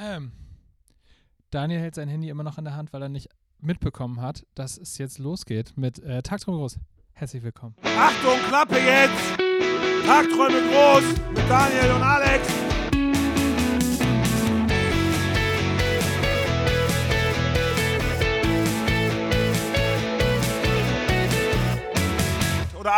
[0.00, 0.32] Ähm,
[1.50, 3.28] Daniel hält sein Handy immer noch in der Hand, weil er nicht
[3.60, 6.78] mitbekommen hat, dass es jetzt losgeht mit äh, Tagträume groß.
[7.12, 7.74] Herzlich willkommen.
[7.82, 9.38] Achtung, Klappe jetzt!
[10.06, 11.04] Tagträume groß
[11.34, 12.67] mit Daniel und Alex.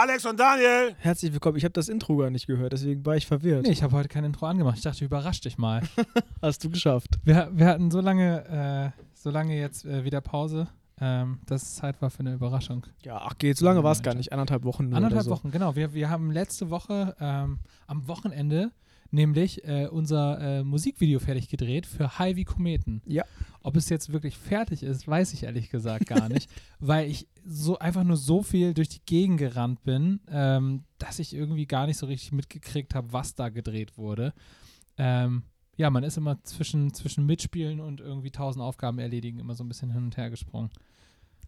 [0.01, 0.95] Alex und Daniel.
[1.01, 1.59] Herzlich willkommen.
[1.59, 3.65] Ich habe das Intro gar nicht gehört, deswegen war ich verwirrt.
[3.65, 4.79] Nee, ich habe heute kein Intro angemacht.
[4.79, 5.83] Ich dachte, ich überrasch dich mal.
[6.41, 7.19] Hast du geschafft.
[7.23, 10.69] Wir, wir hatten so lange, äh, so lange jetzt äh, wieder Pause,
[11.03, 12.87] ähm, dass es Zeit war für eine Überraschung.
[13.05, 14.33] Ja, ach geht, so lange war es gar nicht.
[14.33, 15.43] Anderthalb Wochen nur Anderthalb oder so.
[15.43, 15.77] Wochen, genau.
[15.77, 18.73] Wir, wir haben letzte Woche ähm, am Wochenende
[19.11, 23.03] nämlich äh, unser äh, Musikvideo fertig gedreht für High wie Kometen.
[23.07, 23.25] Ja.
[23.63, 27.79] Ob es jetzt wirklich fertig ist, weiß ich ehrlich gesagt gar nicht, weil ich so
[27.79, 31.99] einfach nur so viel durch die Gegend gerannt bin, ähm, dass ich irgendwie gar nicht
[31.99, 34.33] so richtig mitgekriegt habe, was da gedreht wurde.
[34.97, 35.43] Ähm,
[35.77, 39.69] ja, man ist immer zwischen, zwischen Mitspielen und irgendwie tausend Aufgaben erledigen immer so ein
[39.69, 40.71] bisschen hin und her gesprungen.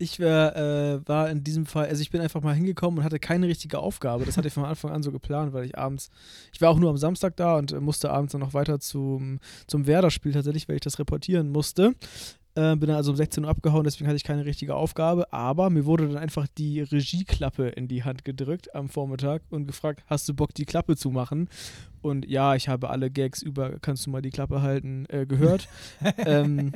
[0.03, 3.21] Ich wär, äh, war in diesem Fall, also ich bin einfach mal hingekommen und hatte
[3.21, 4.25] keine richtige Aufgabe.
[4.25, 6.11] Das hatte ich von Anfang an so geplant, weil ich abends,
[6.53, 9.39] ich war auch nur am Samstag da und äh, musste abends dann noch weiter zum,
[9.69, 11.95] zum Werder-Spiel tatsächlich, weil ich das reportieren musste.
[12.57, 15.33] Äh, bin dann also um 16 Uhr abgehauen, deswegen hatte ich keine richtige Aufgabe.
[15.33, 20.03] Aber mir wurde dann einfach die Regieklappe in die Hand gedrückt am Vormittag und gefragt,
[20.09, 21.49] hast du Bock, die Klappe zu machen?
[22.03, 25.69] Und ja, ich habe alle Gags über, kannst du mal die Klappe halten, äh, gehört.
[26.19, 26.73] ähm,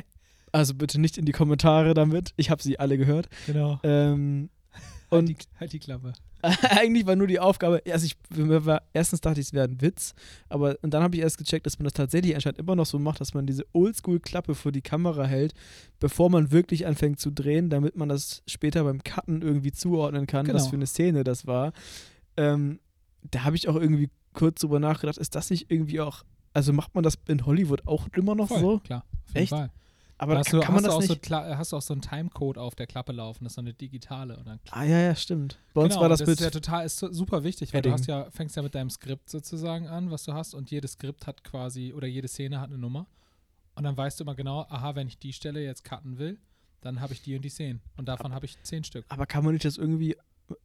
[0.57, 2.33] also bitte nicht in die Kommentare damit.
[2.37, 3.29] Ich habe sie alle gehört.
[3.47, 3.79] Genau.
[3.83, 4.49] Ähm,
[5.11, 6.13] Halt und die, halt die Klappe.
[6.43, 10.15] eigentlich war nur die Aufgabe, also ich, war, erstens dachte ich, es wäre ein Witz,
[10.49, 12.99] aber und dann habe ich erst gecheckt, dass man das tatsächlich anscheinend immer noch so
[12.99, 15.55] macht, dass man diese Oldschool-Klappe vor die Kamera hält,
[16.01, 20.47] bevor man wirklich anfängt zu drehen, damit man das später beim Cutten irgendwie zuordnen kann,
[20.49, 20.71] was Genau.
[20.71, 21.73] für eine Szene das war.
[22.37, 22.81] Ähm,
[23.31, 26.95] da habe ich auch irgendwie kurz drüber nachgedacht, ist das nicht irgendwie auch, also macht
[26.97, 28.79] man das in Hollywood auch immer noch Voll, so?
[28.81, 29.05] klar.
[29.13, 29.51] Auf jeden Echt?
[29.51, 29.71] Fall.
[30.19, 31.27] Aber hast du, kann man hast, das du auch nicht?
[31.27, 33.75] so, hast du auch so einen Timecode auf der Klappe laufen, das ist so eine
[33.75, 34.41] digitale.
[34.45, 35.59] Dann ah ja, ja, stimmt.
[35.75, 37.91] Bei uns genau, war das, das mit ist ja total ist super wichtig, weil du
[37.91, 38.01] Padding.
[38.01, 41.27] hast ja, fängst ja mit deinem Skript sozusagen an, was du hast, und jedes Skript
[41.27, 43.07] hat quasi, oder jede Szene hat eine Nummer.
[43.75, 46.39] Und dann weißt du immer genau, aha, wenn ich die Stelle jetzt cutten will,
[46.81, 47.83] dann habe ich die und die Szenen.
[47.97, 49.05] Und davon habe ich zehn Stück.
[49.09, 50.17] Aber kann man nicht das irgendwie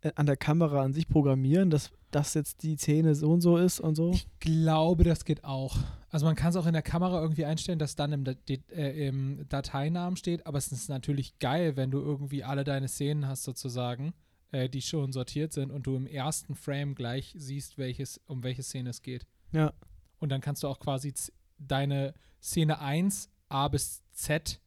[0.02, 3.58] äh, an der Kamera an sich programmieren, dass das jetzt die Szene so und so
[3.58, 4.12] ist und so?
[4.12, 5.78] Ich glaube, das geht auch.
[6.12, 9.48] Also man kann es auch in der Kamera irgendwie einstellen, dass dann im, äh, im
[9.48, 14.14] Dateinamen steht, aber es ist natürlich geil, wenn du irgendwie alle deine Szenen hast sozusagen,
[14.52, 18.62] äh, die schon sortiert sind und du im ersten Frame gleich siehst, welches, um welche
[18.62, 19.26] Szene es geht.
[19.54, 19.74] Ja.
[20.20, 21.14] Und dann kannst du auch quasi
[21.58, 24.60] deine Szene 1 A bis Z,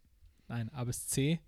[0.49, 1.41] nein, A bis C,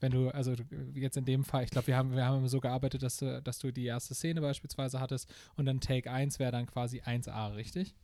[0.00, 0.54] wenn du, also
[0.94, 3.58] jetzt in dem Fall, ich glaube, wir haben, wir haben so gearbeitet, dass du, dass
[3.58, 7.94] du die erste Szene beispielsweise hattest und dann Take 1 wäre dann quasi 1A, richtig?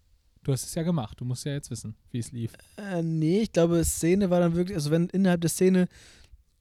[0.44, 2.52] Du hast es ja gemacht, du musst ja jetzt wissen, wie es lief.
[2.76, 5.88] Äh, nee, ich glaube, Szene war dann wirklich, also wenn innerhalb der Szene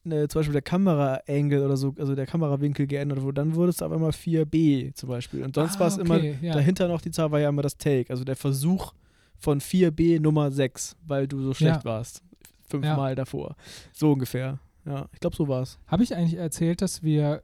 [0.06, 3.82] äh, zum Beispiel der Kamera-Angle oder so, also der Kamerawinkel geändert wurde, dann wurde es
[3.82, 5.44] auf einmal 4B zum Beispiel.
[5.44, 6.54] Und sonst Ah, war es immer, okay, ja.
[6.54, 8.94] dahinter noch die Zahl war ja immer das Take, also der Versuch
[9.38, 11.86] von 4B Nummer 6, weil du so schlecht Ja.
[11.86, 12.22] warst.
[12.70, 13.56] Fünfmal davor.
[13.92, 14.60] So ungefähr.
[14.86, 15.78] Ja, ich glaube, so war es.
[15.88, 17.44] Habe ich eigentlich erzählt, dass wir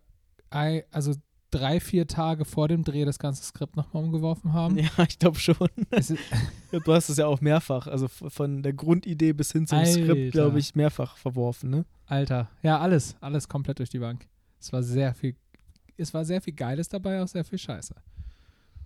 [0.50, 1.13] also
[1.52, 4.78] drei, vier Tage vor dem Dreh das ganze Skript nochmal umgeworfen haben?
[4.78, 5.56] Ja, ich glaube schon.
[6.72, 10.30] Du hast es ja auch mehrfach, also von der Grundidee bis hin zum Skript, Alter.
[10.32, 11.86] glaube ich, mehrfach verworfen, ne?
[12.06, 14.28] Alter, ja, alles, alles komplett durch die Bank.
[14.60, 15.36] Es war sehr viel,
[15.98, 17.96] es war sehr viel Geiles dabei, auch sehr viel Scheiße.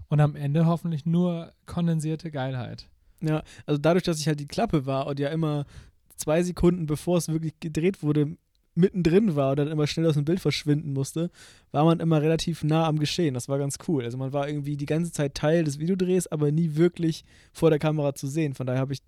[0.07, 2.89] Und am Ende hoffentlich nur kondensierte Geilheit.
[3.19, 5.65] Ja, also dadurch, dass ich halt die Klappe war und ja immer
[6.15, 8.37] zwei Sekunden bevor es wirklich gedreht wurde,
[8.75, 11.29] mittendrin war und dann immer schnell aus dem Bild verschwinden musste,
[11.71, 13.33] war man immer relativ nah am Geschehen.
[13.33, 14.03] Das war ganz cool.
[14.03, 17.79] Also man war irgendwie die ganze Zeit Teil des Videodrehs, aber nie wirklich vor der
[17.79, 18.53] Kamera zu sehen.
[18.53, 19.01] Von daher habe ich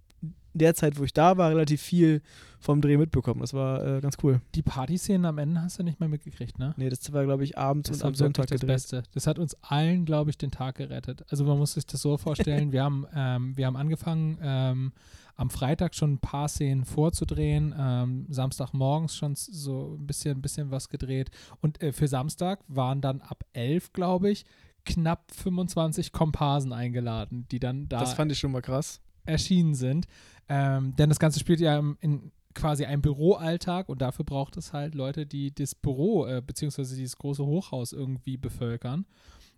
[0.54, 2.22] der Zeit, wo ich da war, relativ viel
[2.60, 3.42] vom Dreh mitbekommen.
[3.42, 4.42] Das war äh, ganz cool.
[4.56, 6.74] Die Partyszenen am Ende hast du nicht mehr mitgekriegt, ne?
[6.78, 8.76] Nee, das war, glaube ich, abends Das und am Sonntag das gedreht.
[8.76, 9.04] Beste.
[9.14, 11.26] Das hat uns allen, glaube ich, den Tag gerettet.
[11.30, 14.94] Also man muss sich das so vorstellen, wir haben, ähm, wir haben angefangen, ähm,
[15.36, 20.72] am Freitag schon ein paar Szenen vorzudrehen, ähm, Samstagmorgens schon so ein bisschen, ein bisschen
[20.72, 21.30] was gedreht.
[21.62, 24.46] Und äh, für Samstag waren dann ab 11, glaube ich,
[24.86, 29.02] knapp 25 Komparsen eingeladen, die dann da Das fand ich schon mal krass.
[29.26, 30.08] Erschienen sind.
[30.48, 34.96] Ähm, denn das Ganze spielt ja in quasi einem Büroalltag und dafür braucht es halt
[34.96, 39.06] Leute, die das Büro äh, beziehungsweise dieses große Hochhaus irgendwie bevölkern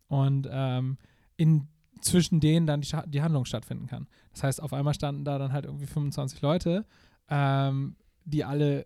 [0.08, 0.98] und ähm,
[1.38, 1.68] in
[2.02, 4.08] zwischen denen dann die, die Handlung stattfinden kann.
[4.34, 6.86] Das heißt, auf einmal standen da dann halt irgendwie 25 Leute,
[7.30, 8.86] ähm, die alle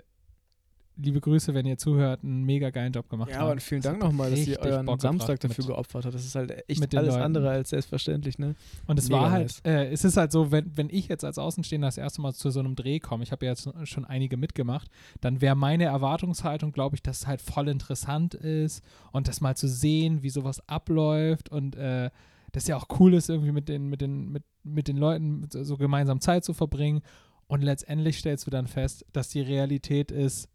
[0.97, 3.51] liebe Grüße, wenn ihr zuhört, einen mega geilen Job gemacht Ja, haben.
[3.51, 6.13] aber vielen Das Dank nochmal, dass ihr euren Bock Samstag dafür geopfert habt.
[6.15, 7.23] Das ist halt echt alles Leuten.
[7.23, 8.55] andere als selbstverständlich, ne?
[8.87, 11.37] Und es Mega war halt, äh, es ist halt so, wenn, wenn ich jetzt als
[11.37, 14.37] Außenstehender das erste Mal zu so einem Dreh komme, ich habe ja jetzt schon einige
[14.37, 14.89] mitgemacht,
[15.21, 19.55] dann wäre meine Erwartungshaltung, glaube ich, dass es halt voll interessant ist und das mal
[19.55, 22.09] zu sehen, wie sowas abläuft und äh,
[22.51, 25.63] das ja auch cool ist, irgendwie mit den, mit den, mit, mit den Leuten so
[25.63, 27.01] so gemeinsam Zeit zu verbringen.
[27.47, 30.47] Und letztendlich stellst du dann fest, dass die Realität ist,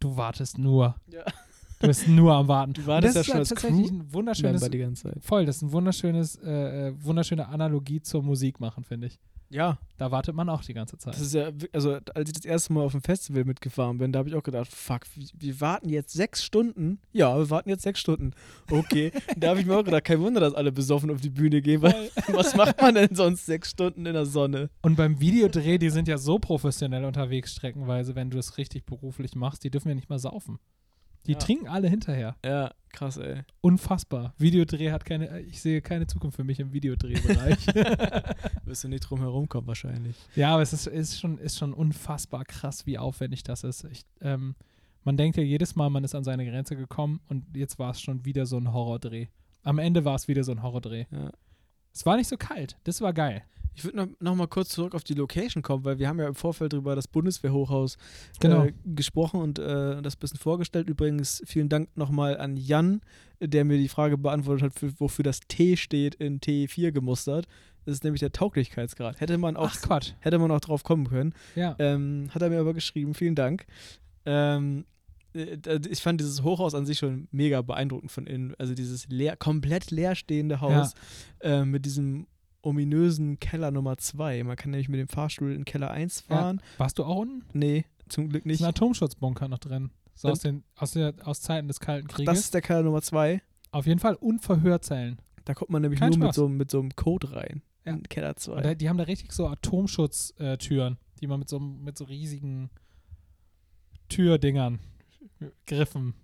[0.00, 0.94] du wartest nur.
[1.08, 1.24] Ja.
[1.80, 2.72] Du bist nur am Warten.
[2.72, 5.02] Du wartest das ja ist schon halt als tatsächlich Crew- ein wunderschönes Member die ganze
[5.10, 5.22] Zeit.
[5.24, 9.18] Voll, das ist ein wunderschönes, äh, äh, wunderschöne Analogie zur Musik machen, finde ich.
[9.54, 11.14] Ja, Da wartet man auch die ganze Zeit.
[11.14, 14.18] das ist ja, also als ich das erste Mal auf dem Festival mitgefahren bin, da
[14.18, 16.98] habe ich auch gedacht, fuck, wir, wir warten jetzt sechs Stunden?
[17.12, 18.32] Ja, wir warten jetzt sechs Stunden.
[18.68, 21.62] Okay, da habe ich mir auch gedacht, kein Wunder, dass alle besoffen auf die Bühne
[21.62, 24.70] gehen, weil was macht man denn sonst sechs Stunden in der Sonne?
[24.82, 29.36] Und beim Videodreh, die sind ja so professionell unterwegs, streckenweise, wenn du es richtig beruflich
[29.36, 30.58] machst, die dürfen ja nicht mal saufen.
[31.26, 31.38] Die Ja.
[31.38, 32.36] trinken alle hinterher.
[32.44, 33.42] Ja, krass, ey.
[33.60, 34.34] Unfassbar.
[34.38, 37.66] Videodreh hat keine, ich sehe keine Zukunft für mich im Videodrehbereich.
[38.64, 40.16] Wirst du nicht drum herum kommen wahrscheinlich.
[40.36, 43.84] ja, aber es ist, ist, schon, ist schon unfassbar krass, wie aufwendig das ist.
[43.84, 44.54] Ich, ähm,
[45.02, 48.00] man denkt ja jedes Mal, man ist an seine Grenze gekommen und jetzt war es
[48.00, 49.26] schon wieder so ein Horrordreh.
[49.62, 51.06] Am Ende war es wieder so ein Horrordreh.
[51.10, 51.30] Ja.
[51.92, 52.76] Es war nicht so kalt.
[52.84, 53.42] Das war geil.
[53.74, 56.28] Ich würde noch, noch mal kurz zurück auf die Location kommen, weil wir haben ja
[56.28, 57.96] im Vorfeld über das Bundeswehrhochhaus
[58.40, 58.64] Genau.
[58.64, 60.88] äh, gesprochen und äh, das ein bisschen vorgestellt.
[60.88, 63.00] Übrigens vielen Dank nochmal an Jan,
[63.40, 67.46] der mir die Frage beantwortet hat, für, wofür das T steht in T4 gemustert.
[67.84, 69.20] Das ist nämlich der Tauglichkeitsgrad.
[69.20, 70.12] Hätte man auch, Ach Quatsch.
[70.20, 71.34] hätte man auch drauf kommen können.
[71.54, 71.74] Ja.
[71.78, 73.66] Ähm, hat er mir aber geschrieben, vielen Dank.
[74.24, 74.84] Ähm,
[75.34, 78.54] äh, d- ich fand dieses Hochhaus an sich schon mega beeindruckend von innen.
[78.58, 80.94] Also dieses leer, komplett leerstehende Haus
[81.40, 82.26] äh, mit diesem
[82.64, 84.44] ominösen Keller Nummer 2.
[84.44, 86.60] Man kann nämlich mit dem Fahrstuhl in Keller 1 fahren.
[86.78, 87.44] Warst du auch unten?
[87.52, 88.62] Nee, zum Glück Ist nicht.
[88.62, 89.90] ein Atomschutzbunker noch drin.
[90.14, 92.32] So aus, den, aus, der, aus Zeiten des Kalten Ach, Krieges.
[92.34, 93.42] das ist der Keller Nummer 2.
[93.72, 95.18] Auf jeden Fall Unverhörzellen.
[95.44, 97.62] Da kommt man nämlich Kein nur mit so, mit so einem Code rein.
[97.84, 97.92] Ja.
[97.92, 98.52] In Keller 2.
[98.52, 102.70] Und da, die haben da richtig so Atomschutztüren, die man mit so, mit so riesigen
[104.08, 104.78] Türdingern,
[105.66, 106.14] Griffen,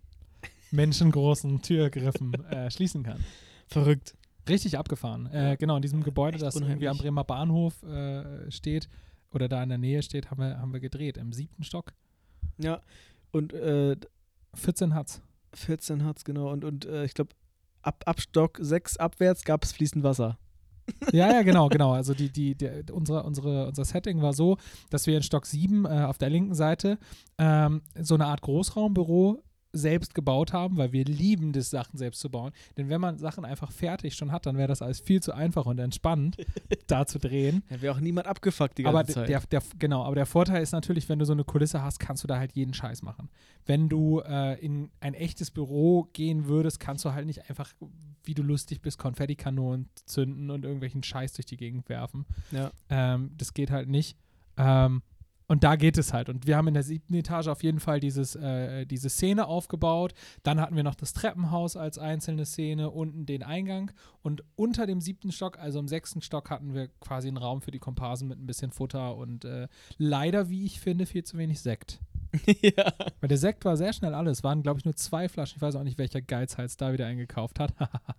[0.71, 3.23] menschengroßen Türgriffen äh, schließen kann.
[3.67, 4.17] Verrückt.
[4.51, 5.27] Richtig abgefahren.
[5.33, 7.03] Äh, genau, in diesem Gebäude, Echt das irgendwie am unheimlich.
[7.03, 8.89] Bremer Bahnhof äh, steht
[9.33, 11.17] oder da in der Nähe steht, haben wir, haben wir gedreht.
[11.17, 11.93] Im siebten Stock.
[12.59, 12.81] Ja.
[13.31, 13.97] Und äh,
[14.55, 15.23] 14 hat's.
[15.55, 16.51] 14 hat's, genau.
[16.51, 17.31] Und, und äh, ich glaube,
[17.83, 20.39] ab, ab Stock 6 abwärts gab es fließend Wasser.
[21.13, 21.93] Ja, ja, genau, genau.
[21.93, 24.57] Also die, die, der, unsere, unsere, unser Setting war so,
[24.91, 26.99] dass wir in Stock 7 äh, auf der linken Seite
[27.39, 29.41] ähm, so eine Art Großraumbüro
[29.73, 32.53] selbst gebaut haben, weil wir lieben das, Sachen selbst zu bauen.
[32.77, 35.67] Denn wenn man Sachen einfach fertig schon hat, dann wäre das alles viel zu einfach
[35.67, 36.37] und entspannend,
[36.87, 37.63] da zu drehen.
[37.69, 39.29] Da wäre auch niemand abgefuckt die ganze Aber Zeit.
[39.29, 42.25] der, der, genau, aber der Vorteil ist natürlich, wenn du so eine Kulisse hast, kannst
[42.25, 43.29] du da halt jeden Scheiß machen.
[43.67, 47.73] Wenn du äh, in ein echtes Büro gehen würdest, kannst du halt nicht einfach,
[48.25, 52.27] wie du lustig bist, Konfettikanonen zünden und irgendwelchen Scheiß durch die Gegend werfen.
[52.51, 52.71] ja.
[52.89, 54.17] Ähm, das geht halt nicht.
[54.57, 55.03] Ähm,
[55.51, 56.29] und da geht es halt.
[56.29, 60.15] Und wir haben in der siebten Etage auf jeden Fall dieses, äh, diese Szene aufgebaut.
[60.45, 63.91] Dann hatten wir noch das Treppenhaus als einzelne Szene, unten den Eingang.
[64.23, 67.73] Und unter dem siebten Stock, also im sechsten Stock, hatten wir quasi einen Raum für
[67.73, 69.67] die Komparsen mit ein bisschen Futter und äh,
[69.99, 71.99] leider, wie ich finde, viel zu wenig Sekt.
[72.63, 72.93] ja.
[73.21, 74.39] Weil der Sekt war sehr schnell alles.
[74.39, 75.57] Es waren, glaube ich, nur zwei Flaschen.
[75.57, 77.75] Ich weiß auch nicht, welcher Geizhals da wieder eingekauft hat.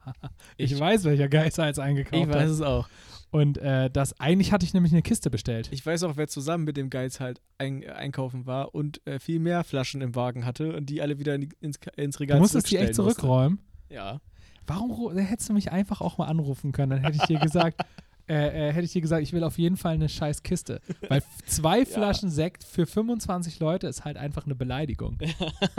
[0.58, 2.50] ich, Ich- weiß, welcher Geizhals eingekauft Ich weiß hat.
[2.50, 2.90] es auch.
[3.32, 5.70] Und äh, das, eigentlich hatte ich nämlich eine Kiste bestellt.
[5.72, 9.40] Ich weiß auch, wer zusammen mit dem Geiz halt ein, einkaufen war und äh, viel
[9.40, 12.70] mehr Flaschen im Wagen hatte und die alle wieder in, ins, ins Regal Du musstest
[12.70, 13.22] die echt zurückstellen musste.
[13.22, 13.60] zurückräumen.
[13.90, 14.20] Ja.
[14.68, 16.90] Warum ru- hättest du mich einfach auch mal anrufen können?
[16.92, 17.82] Dann hätte ich dir gesagt,
[18.28, 20.82] äh, äh, hätte ich dir gesagt, ich will auf jeden Fall eine scheiß Kiste.
[21.08, 25.18] Weil zwei Flaschen Sekt für 25 Leute ist halt einfach eine Beleidigung.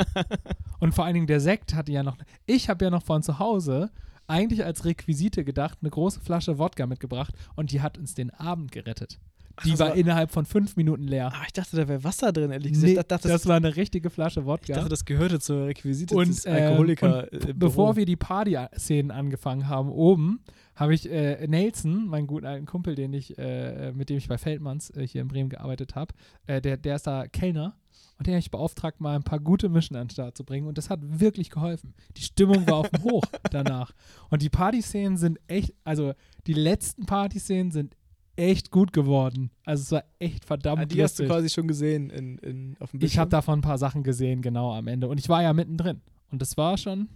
[0.81, 3.38] Und vor allen Dingen der Sekt hatte ja noch, ich habe ja noch von zu
[3.38, 3.91] Hause
[4.26, 8.73] eigentlich als Requisite gedacht, eine große Flasche Wodka mitgebracht und die hat uns den Abend
[8.73, 9.19] gerettet.
[9.64, 11.31] Die das war, war- innerhalb von fünf Minuten leer.
[11.35, 12.88] Ah, ich dachte, da wäre Wasser drin, ehrlich gesagt.
[12.88, 14.73] Nee, dachte, das, das, war eine richtige Flasche Wodka.
[14.73, 17.29] ich dachte, das gehörte zur Requisite und, des ähm, Alkoholiker.
[17.31, 20.41] und äh, bevor wir die Party-Szenen angefangen haben oben,
[20.75, 24.38] habe ich äh, Nelson, meinen guten alten Kumpel, den ich, äh, mit dem ich bei
[24.38, 26.14] Feldmanns äh, hier in Bremen gearbeitet habe,
[26.47, 27.76] äh, der, der ist da Kellner
[28.19, 30.66] und den habe ich beauftragt, mal ein paar gute Mischen an den Start zu bringen
[30.66, 31.95] und das hat wirklich geholfen.
[32.16, 33.92] Die Stimmung war auf dem Hoch danach.
[34.31, 36.14] Und die Party-Szenen sind echt, also
[36.47, 37.97] die letzten Party-Szenen sind
[38.37, 39.50] echt gut geworden.
[39.64, 41.37] Also es war echt verdammt ah, die hast du lustig.
[41.37, 44.73] quasi schon gesehen in, in, auf dem Ich habe davon ein paar Sachen gesehen, genau
[44.73, 45.09] am Ende.
[45.09, 46.00] Und ich war ja mittendrin.
[46.31, 47.09] Und das war schon,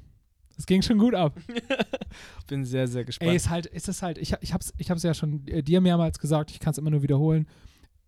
[0.57, 1.39] das ging schon gut ab.
[1.49, 3.31] Ich bin sehr, sehr gespannt.
[3.31, 5.81] Ey, ist halt, ist es halt, ich, ich hab's, ich hab's ja schon äh, dir
[5.81, 7.47] mehrmals gesagt, ich kann es immer nur wiederholen.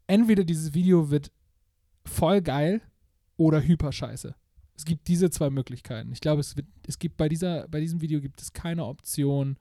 [0.07, 1.31] Entweder dieses Video wird
[2.19, 2.83] voll geil
[3.37, 4.35] oder hyperscheiße.
[4.77, 6.13] Es gibt diese zwei Möglichkeiten.
[6.13, 9.57] Ich glaube, es, wird, es gibt bei, dieser, bei diesem Video gibt es keine Option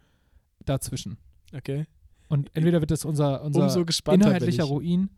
[0.65, 1.17] dazwischen.
[1.55, 1.87] Okay.
[2.27, 4.69] Und entweder wird es unser, unser Umso inhaltlicher ich.
[4.69, 5.09] Ruin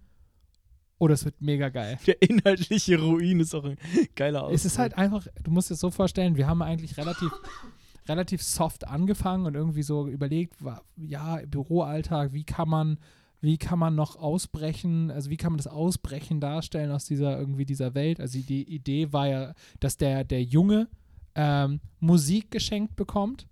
[1.00, 1.98] oder es wird mega geil.
[2.06, 3.78] Der inhaltliche Ruin ist auch ein
[4.16, 4.56] geiler Ausdruck.
[4.56, 7.32] Es ist halt einfach, du musst es so vorstellen, wir haben eigentlich relativ,
[8.08, 10.58] relativ soft angefangen und irgendwie so überlegt,
[10.98, 13.00] ja, Büroalltag, wie kann man,
[13.42, 17.66] wie kann man noch ausbrechen, also wie kann man das Ausbrechen darstellen aus dieser irgendwie
[17.66, 18.20] dieser Welt.
[18.20, 20.88] Also die Idee war ja, dass der, der Junge
[21.36, 23.48] ähm, Musik geschenkt bekommt.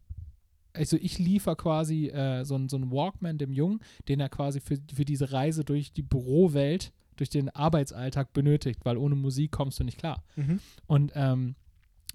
[0.73, 4.59] Also ich liefere quasi äh, so, einen- so einen Walkman dem Jungen, den er quasi
[4.59, 9.79] für, für diese Reise durch die Bürowelt, durch den Arbeitsalltag benötigt, weil ohne Musik kommst
[9.79, 10.23] du nicht klar.
[10.35, 10.59] Mhm.
[10.85, 11.55] Und ähm,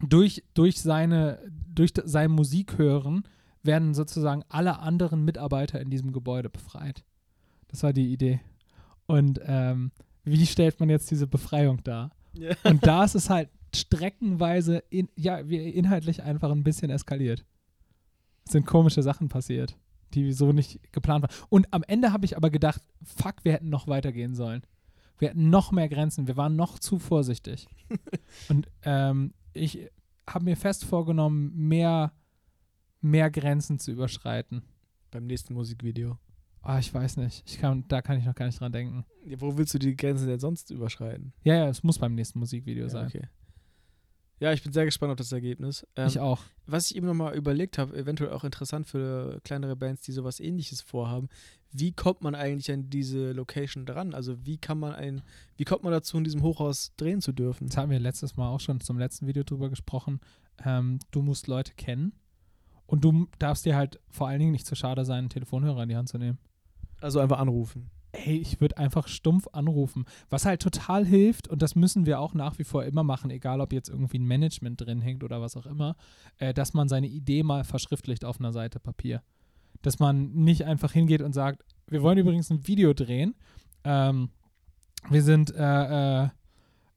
[0.07, 1.39] durch, durch, seine,
[1.75, 3.25] durch sein Musikhören
[3.63, 7.05] werden sozusagen alle anderen Mitarbeiter in diesem Gebäude befreit.
[7.73, 8.41] Das war die Idee.
[9.07, 9.91] Und ähm,
[10.25, 12.13] wie stellt man jetzt diese Befreiung dar?
[12.35, 12.55] Ja.
[12.65, 17.45] Und da ist es halt streckenweise, in, ja, inhaltlich einfach ein bisschen eskaliert.
[18.45, 19.77] Es sind komische Sachen passiert,
[20.15, 21.35] die so nicht geplant waren.
[21.49, 24.63] Und am Ende habe ich aber gedacht, fuck, wir hätten noch weitergehen sollen.
[25.19, 27.69] Wir hatten noch mehr Grenzen, wir waren noch zu vorsichtig.
[28.49, 29.89] Und ähm, ich
[30.29, 32.13] habe mir fest vorgenommen, mehr,
[33.01, 34.63] mehr Grenzen zu überschreiten.
[35.11, 36.19] Beim nächsten Musikvideo.
[36.63, 37.43] Ah, ich weiß nicht.
[37.47, 39.05] Ich kann, da kann ich noch gar nicht dran denken.
[39.27, 41.33] Ja, wo willst du die Grenzen denn sonst überschreiten?
[41.43, 43.07] Ja, ja, es muss beim nächsten Musikvideo Ja, sein.
[43.09, 43.29] okay.
[44.39, 45.87] Ja, ich bin sehr gespannt auf das Ergebnis.
[45.95, 46.41] Ähm, Ich auch.
[46.67, 50.81] Was ich eben nochmal überlegt habe, eventuell auch interessant für kleinere Bands, die sowas ähnliches
[50.81, 51.29] vorhaben,
[51.71, 54.15] wie kommt man eigentlich an diese Location dran?
[54.15, 55.23] Also wie kann man ein,
[55.57, 57.69] wie kommt man dazu, in diesem Hochhaus drehen zu dürfen?
[57.69, 60.21] Das haben wir letztes Mal auch schon zum letzten Video drüber gesprochen.
[60.65, 62.13] Ähm, du musst Leute kennen
[62.87, 65.89] und du darfst dir halt vor allen Dingen nicht zu schade sein, einen Telefonhörer in
[65.89, 66.39] die Hand zu nehmen.
[67.03, 67.91] Also einfach anrufen.
[68.13, 70.05] Ey, ich würde einfach stumpf anrufen.
[70.29, 73.61] Was halt total hilft, und das müssen wir auch nach wie vor immer machen, egal
[73.61, 75.97] ob jetzt irgendwie ein Management drin hängt oder was auch immer,
[76.39, 79.23] äh, dass man seine Idee mal verschriftlicht auf einer Seite Papier.
[79.81, 83.35] Dass man nicht einfach hingeht und sagt, wir wollen übrigens ein Video drehen.
[83.85, 84.29] Ähm,
[85.09, 86.29] wir sind äh, äh,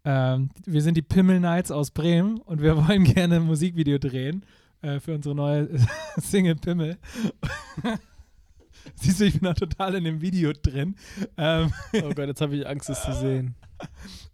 [0.06, 4.46] ähm, wir sind die Pimmel Knights aus Bremen und wir wollen gerne ein Musikvideo drehen
[4.82, 5.70] äh, für unsere neue
[6.18, 6.98] Single Pimmel.
[8.96, 10.96] Siehst du, ich bin da total in dem Video drin.
[11.38, 13.56] Ähm, Oh Gott, jetzt habe ich Angst, es zu sehen.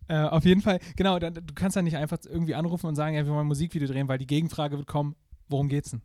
[0.07, 3.15] äh, auf jeden Fall, genau, dann, du kannst dann nicht einfach irgendwie anrufen und sagen,
[3.15, 5.15] ja, wir wollen ein Musikvideo drehen, weil die Gegenfrage wird kommen,
[5.49, 6.01] worum geht's denn?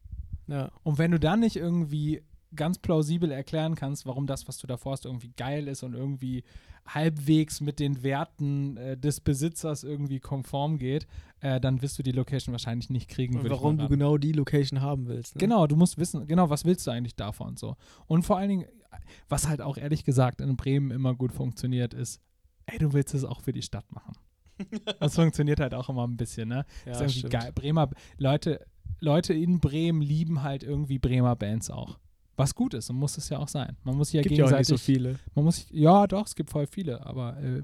[0.48, 0.70] Ja.
[0.84, 2.22] Und wenn du dann nicht irgendwie
[2.54, 6.44] ganz plausibel erklären kannst, warum das, was du davor hast, irgendwie geil ist und irgendwie
[6.86, 11.06] halbwegs mit den Werten äh, des Besitzers irgendwie konform geht,
[11.40, 13.38] äh, dann wirst du die Location wahrscheinlich nicht kriegen.
[13.38, 15.34] Und warum du genau die Location haben willst.
[15.34, 15.40] Ne?
[15.40, 17.76] Genau, du musst wissen, genau, was willst du eigentlich davon und so.
[18.06, 18.66] Und vor allen Dingen,
[19.28, 22.20] was halt auch ehrlich gesagt in Bremen immer gut funktioniert, ist,
[22.66, 24.14] ey, du willst es auch für die Stadt machen.
[25.00, 26.64] Das funktioniert halt auch immer ein bisschen, ne?
[26.86, 27.32] Ja, ist irgendwie stimmt.
[27.34, 27.52] geil.
[27.54, 28.64] Bremer, Leute,
[29.00, 31.98] Leute in Bremen lieben halt irgendwie Bremer Bands auch.
[32.36, 33.76] Was gut ist und muss es ja auch sein.
[33.82, 34.70] Man muss sich ja Gibt ja auch gegenseitig.
[34.70, 35.18] nicht so viele.
[35.34, 37.62] Man muss sich, ja, doch, es gibt voll viele, aber äh,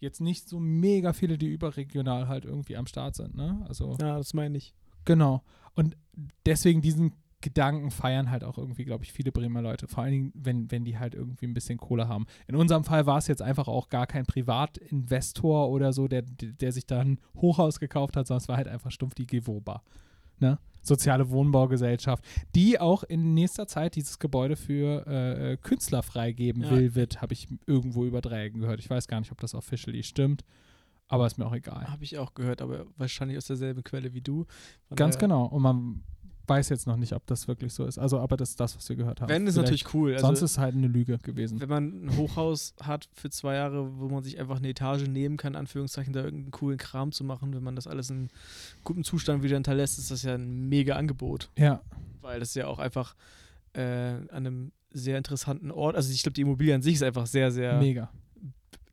[0.00, 3.64] jetzt nicht so mega viele, die überregional halt irgendwie am Start sind, ne?
[3.68, 4.74] Also Ja, das meine ich.
[5.04, 5.42] Genau.
[5.74, 5.96] Und
[6.44, 9.86] deswegen diesen Gedanken feiern halt auch irgendwie, glaube ich, viele Bremer Leute.
[9.86, 12.26] Vor allen Dingen, wenn, wenn die halt irgendwie ein bisschen Kohle haben.
[12.48, 16.72] In unserem Fall war es jetzt einfach auch gar kein Privatinvestor oder so, der, der
[16.72, 19.82] sich da ein Hochhaus gekauft hat, sondern es war halt einfach stumpf die Gewoba.
[20.40, 20.58] Ne?
[20.88, 26.70] Soziale Wohnbaugesellschaft, die auch in nächster Zeit dieses Gebäude für äh, äh, Künstler freigeben Ja.
[26.70, 28.80] will, wird, habe ich irgendwo über Dreiecken gehört.
[28.80, 30.44] Ich weiß gar nicht, ob das officially stimmt,
[31.06, 31.86] aber ist mir auch egal.
[31.88, 34.46] Habe ich auch gehört, aber wahrscheinlich aus derselben Quelle wie du.
[34.94, 35.46] Ganz genau.
[35.46, 36.02] Und man
[36.48, 37.98] weiß jetzt noch nicht, ob das wirklich so ist.
[37.98, 39.28] Also, aber das ist das, was wir gehört haben.
[39.28, 40.12] Wenn, ist Vielleicht- natürlich cool.
[40.14, 41.60] Also, Sonst ist es halt eine Lüge gewesen.
[41.60, 45.36] wenn man ein Hochhaus hat für zwei Jahre, wo man sich einfach eine Etage nehmen
[45.36, 48.28] kann, Anführungszeichen, da irgendeinen coolen Kram zu machen, wenn man das alles in
[48.84, 51.50] gutem Zustand wieder hinterlässt, ist das ja ein mega Angebot.
[51.58, 51.80] Ja,
[52.22, 53.14] Weil das ja auch einfach
[53.74, 57.26] äh, an einem sehr interessanten Ort, also ich glaube, die Immobilie an sich ist einfach
[57.26, 58.10] sehr, sehr mega.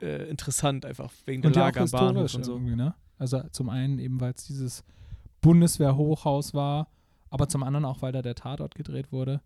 [0.01, 2.59] äh, interessant, einfach wegen der Und auch Lage am Bahnhof und so.
[2.59, 2.93] ne?
[3.17, 4.83] Also zum einen eben, weil es dieses
[5.41, 6.87] Bundeswehr-Hochhaus war,
[7.35, 9.41] aber zum anderen auch, weil da der Tatort gedreht wurde.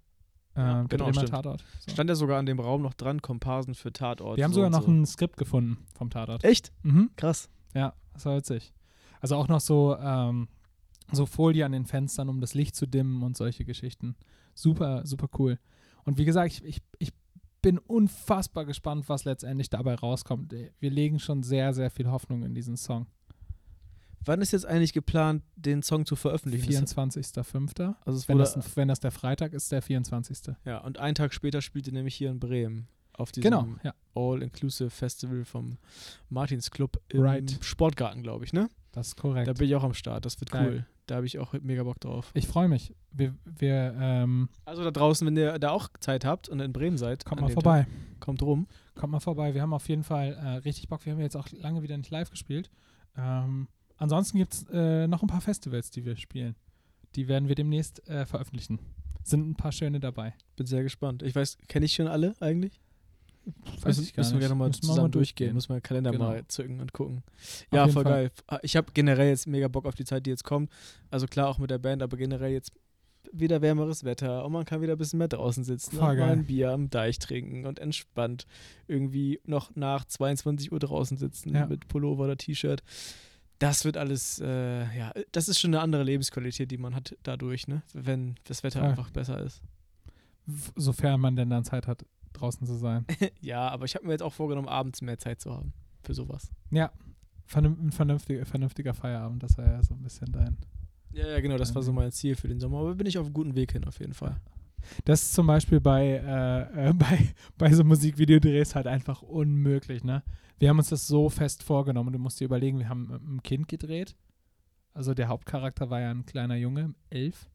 [0.55, 1.29] Äh, Ja, der genau, stimmt.
[1.29, 1.63] Tatort.
[1.79, 1.91] So.
[1.91, 4.37] Stand ja sogar an dem Raum noch dran, Komparsen für Tatort.
[4.37, 4.91] Wir haben so sogar noch so.
[4.91, 6.43] ein Skript gefunden vom Tatort.
[6.43, 6.71] Echt?
[6.83, 7.09] Mhm.
[7.15, 7.49] Krass.
[7.73, 8.73] Ja, das war witzig.
[9.21, 10.49] Also auch noch so, ähm,
[11.11, 14.15] so Folie an den Fenstern, um das Licht zu dimmen und solche Geschichten.
[14.53, 15.57] Super, super cool.
[16.03, 17.11] Und wie gesagt, ich, ich, ich
[17.63, 20.53] bin unfassbar gespannt, was letztendlich dabei rauskommt.
[20.79, 23.07] Wir legen schon sehr, sehr viel Hoffnung in diesen Song.
[24.25, 26.65] Wann ist jetzt eigentlich geplant, den Song zu veröffentlichen?
[26.71, 27.95] Das- 24.05.
[28.05, 30.55] Also Wenn das, ein- wenn das der Freitag ist, der 24.
[30.65, 33.93] ja, und einen Tag später spielt ihr nämlich hier in Bremen auf diesem Genau, ja.
[34.15, 35.77] All-Inclusive Festival vom
[36.29, 37.57] Martins Club im Right.
[37.61, 38.69] Sportgarten, glaube ich, ne?
[38.91, 39.47] Das ist korrekt.
[39.47, 40.25] Da bin ich auch am Start.
[40.25, 40.67] Das wird Geil.
[40.69, 40.85] cool.
[41.05, 42.29] Da habe ich auch mega Bock drauf.
[42.35, 42.93] ich freue mich.
[43.11, 46.97] Wir, wir ähm, Also da draußen, wenn ihr da auch Zeit habt und in Bremen
[46.99, 47.81] seid, kommt mal vorbei.
[47.83, 48.67] Tag, kommt rum.
[48.95, 49.53] Kommt mal vorbei.
[49.55, 51.05] Wir haben auf jeden Fall äh, richtig Bock.
[51.05, 52.69] Wir haben jetzt auch lange wieder nicht live gespielt.
[53.17, 53.67] Ähm,
[53.99, 56.55] ansonsten gibt es äh, noch ein paar Festivals, die wir spielen.
[57.15, 58.79] Die werden wir demnächst äh, veröffentlichen.
[59.23, 60.33] Sind ein paar schöne dabei.
[60.55, 61.21] Bin sehr gespannt.
[61.23, 62.79] Ich weiß, kenne ich schon alle eigentlich?
[63.81, 64.47] Weiß müssen, ich gar müssen wir nicht.
[64.47, 65.53] gerne mal Müssen zusammen mal durchgehen.
[65.55, 66.25] Muss man den Kalender Genau.
[66.29, 67.23] mal zücken und gucken.
[67.73, 68.31] Ja, voll Fall.
[68.47, 68.59] geil.
[68.63, 70.69] Ich habe generell jetzt mega Bock auf die Zeit, die jetzt kommt.
[71.09, 72.71] Also klar auch mit der Band, aber generell jetzt
[73.31, 76.15] wieder wärmeres Wetter und man kann wieder ein bisschen mehr draußen sitzen Voll und mal
[76.17, 76.31] geil.
[76.31, 78.45] ein Bier am Deich trinken und entspannt
[78.87, 81.65] irgendwie noch nach 22 Uhr draußen sitzen Ja.
[81.67, 82.81] mit Pullover oder T-Shirt.
[83.59, 87.67] Das wird alles, äh, ja, das ist schon eine andere Lebensqualität, die man hat dadurch,
[87.67, 87.83] ne?
[87.93, 88.89] Wenn das Wetter Voll.
[88.89, 89.61] einfach besser ist.
[90.75, 93.05] Sofern man denn dann Zeit hat, draußen zu sein.
[93.41, 95.73] Ja, aber ich habe mir jetzt auch vorgenommen, abends mehr Zeit zu haben
[96.03, 96.51] für sowas.
[96.71, 96.91] Ja,
[97.53, 100.57] ein vernünftiger, vernünftiger Feierabend, das war ja so ein bisschen dein.
[101.11, 102.79] Ja, ja, genau, das war so mein Ziel für den Sommer.
[102.79, 104.39] Aber bin ich auf einem guten Weg hin, auf jeden Fall.
[105.05, 110.23] Das ist zum Beispiel bei, äh, äh, bei, bei so Musikvideodrehs halt einfach unmöglich, ne?
[110.59, 112.13] Wir haben uns das so fest vorgenommen.
[112.13, 114.15] Du musst dir überlegen, wir haben mit einem Kind gedreht.
[114.93, 117.49] Also der Hauptcharakter war ja ein kleiner Junge, elf.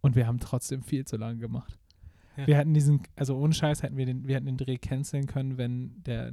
[0.00, 1.76] Und wir haben trotzdem viel zu lange gemacht.
[2.36, 2.46] Ja.
[2.46, 5.58] Wir hätten diesen, also ohne Scheiß hätten wir den, wir hätten den Dreh canceln können,
[5.58, 6.32] wenn der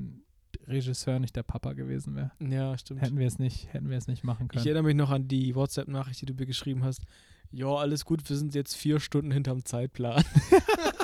[0.67, 2.31] Regisseur nicht der Papa gewesen wäre.
[2.39, 3.01] Ja, stimmt.
[3.01, 4.65] Hätten wir es nicht, hätten wir es nicht machen Ich können.
[4.67, 7.01] erinnere mich noch an die WhatsApp-Nachricht, die du mir geschrieben hast.
[7.51, 10.23] Ja, alles gut, wir sind jetzt vier Stunden hinterm Zeitplan.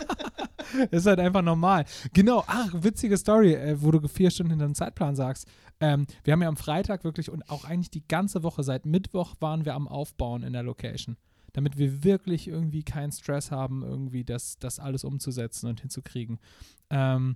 [0.92, 1.86] ist halt einfach normal.
[2.13, 5.48] Genau, ach, witzige Story, äh, wo du vier Stunden hinter dem Zeitplan sagst.
[5.80, 9.36] Ähm, wir haben ja am Freitag wirklich und auch eigentlich die ganze Woche, seit Mittwoch
[9.40, 11.18] waren wir am Aufbauen in der Location.
[11.54, 16.40] Damit wir wirklich irgendwie keinen Stress haben, irgendwie das, das alles umzusetzen und hinzukriegen.
[16.90, 17.36] Ähm,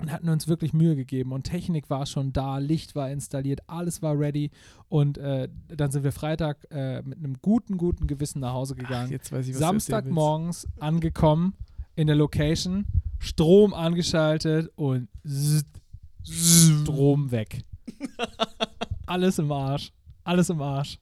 [0.00, 4.00] und hatten uns wirklich Mühe gegeben und Technik war schon da, Licht war installiert, alles
[4.00, 4.50] war ready
[4.88, 9.10] und äh, dann sind wir Freitag äh, mit einem guten, guten Gewissen nach Hause gegangen.
[9.10, 9.86] jetzt weiß ich, was willst.
[9.86, 11.54] Samstagmorgens angekommen
[11.98, 12.86] in der Location,
[13.18, 15.08] Strom angeschaltet und
[16.22, 17.64] Strom weg.
[19.06, 19.90] Alles im Arsch.
[20.22, 21.00] Alles im Arsch.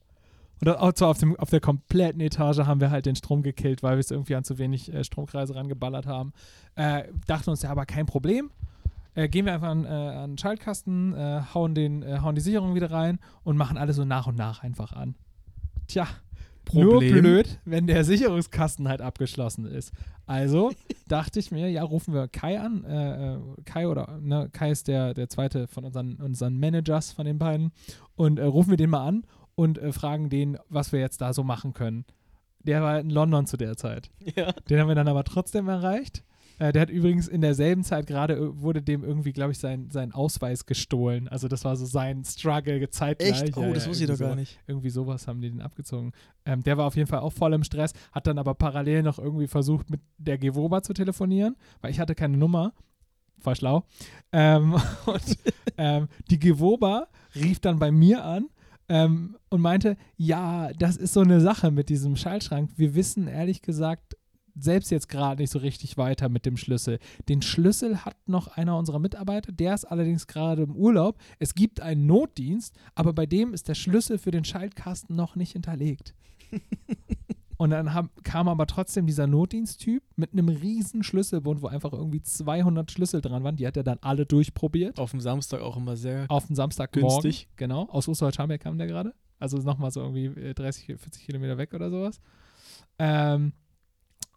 [0.59, 3.83] Und auch zwar auf, dem, auf der kompletten Etage haben wir halt den Strom gekillt,
[3.83, 6.33] weil wir es irgendwie an zu wenig äh, Stromkreise rangeballert haben.
[6.73, 8.49] Äh, dachten uns ja aber kein Problem.
[9.13, 12.41] Äh, gehen wir einfach an, äh, an den Schaltkasten, äh, hauen, den, äh, hauen die
[12.41, 15.13] Sicherung wieder rein und machen alles so nach und nach einfach an.
[15.87, 16.07] Tja,
[16.73, 17.19] nur Problem.
[17.19, 19.93] blöd, wenn der Sicherungskasten halt abgeschlossen ist.
[20.25, 20.71] Also
[21.07, 22.83] dachte ich mir, ja, rufen wir Kai an.
[22.83, 27.25] Äh, äh, Kai oder ne, Kai ist der, der zweite von unseren, unseren Managers von
[27.25, 27.71] den beiden.
[28.15, 29.25] Und äh, rufen wir den mal an
[29.55, 32.05] und äh, fragen den, was wir jetzt da so machen können.
[32.59, 34.09] Der war in London zu der Zeit.
[34.35, 34.51] Ja.
[34.69, 36.23] Den haben wir dann aber trotzdem erreicht.
[36.59, 39.89] Äh, der hat übrigens in derselben Zeit gerade, äh, wurde dem irgendwie, glaube ich, sein,
[39.91, 41.27] sein Ausweis gestohlen.
[41.27, 43.43] Also das war so sein Struggle zeitgleich.
[43.43, 43.57] Echt?
[43.57, 44.35] Oh, Ja, das ja, wusste ich doch gar so.
[44.35, 44.59] nicht.
[44.67, 46.11] Irgendwie sowas haben die den abgezogen.
[46.45, 49.19] Ähm, der war auf jeden Fall auch voll im Stress, hat dann aber parallel noch
[49.19, 52.73] irgendwie versucht, mit der Gewoba zu telefonieren, weil ich hatte keine Nummer.
[53.43, 53.83] War schlau.
[54.31, 54.73] Ähm,
[55.05, 55.37] und
[55.77, 58.49] ähm, die Gewoba rief dann bei mir an
[58.89, 62.71] ähm, und meinte, ja, das ist so eine Sache mit diesem Schaltschrank.
[62.77, 64.17] Wir wissen ehrlich gesagt
[64.59, 66.99] selbst jetzt gerade nicht so richtig weiter mit dem Schlüssel.
[67.29, 71.17] Den Schlüssel hat noch einer unserer Mitarbeiter, der ist allerdings gerade im Urlaub.
[71.39, 75.53] Es gibt einen Notdienst, aber bei dem ist der Schlüssel für den Schaltkasten noch nicht
[75.53, 76.13] hinterlegt.
[77.57, 82.21] Und dann haben, kam aber trotzdem dieser Notdiensttyp mit einem riesen Schlüsselbund, wo einfach irgendwie
[82.21, 83.55] 200 Schlüssel dran waren.
[83.55, 84.99] Die hat er dann alle durchprobiert.
[84.99, 86.25] Auf dem Samstag auch immer sehr.
[86.29, 87.23] Auf den Samstagmorgen.
[87.23, 87.49] Günstig.
[87.55, 87.87] Genau.
[87.89, 89.15] Aus Osterholz-Scharmbeck kam der gerade.
[89.39, 92.21] Also nochmal so irgendwie äh, 30, 40 Kilometer weg oder sowas.
[92.99, 93.53] Ähm,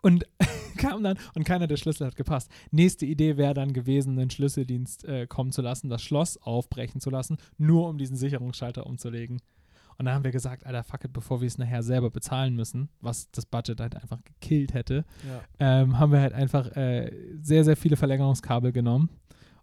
[0.02, 0.24] und
[0.78, 2.50] kam dann, und keiner der Schlüssel hat gepasst.
[2.70, 7.10] Nächste Idee wäre dann gewesen, einen Schlüsseldienst äh, kommen zu lassen, das Schloss aufbrechen zu
[7.10, 9.40] lassen, nur um diesen Sicherungsschalter umzulegen.
[9.98, 12.88] Und dann haben wir gesagt, Alter, fuck it, bevor wir es nachher selber bezahlen müssen,
[13.02, 15.42] was das Budget halt einfach gekillt hätte, Ja.
[15.82, 19.10] ähm, haben wir halt einfach äh, sehr, sehr viele Verlängerungskabel genommen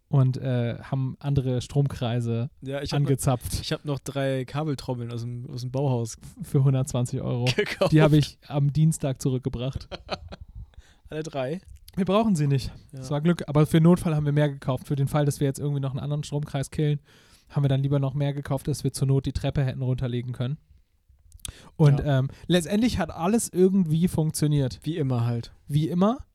[0.09, 5.11] und äh, haben andere Stromkreise Ja, ich habe noch, angezapft ich hab noch drei Kabeltrommeln
[5.11, 7.45] aus dem, aus dem Bauhaus für 120 Euro.
[7.55, 7.91] gekauft.
[7.91, 9.89] Die habe ich am Dienstag zurückgebracht.
[11.09, 11.61] Alle drei.
[11.95, 12.67] Wir brauchen sie nicht.
[12.67, 12.99] Ja.
[12.99, 13.43] Das war Glück.
[13.47, 14.87] Aber für Notfall haben wir mehr gekauft.
[14.87, 16.99] Für den Fall, dass wir jetzt irgendwie noch einen anderen Stromkreis killen,
[17.49, 20.31] haben wir dann lieber noch mehr gekauft, dass wir zur Not die Treppe hätten runterlegen
[20.31, 20.57] können.
[21.75, 24.79] Und ähm, letztendlich hat alles irgendwie funktioniert.
[24.83, 25.53] Wie immer halt.
[25.67, 26.25] Wie immer.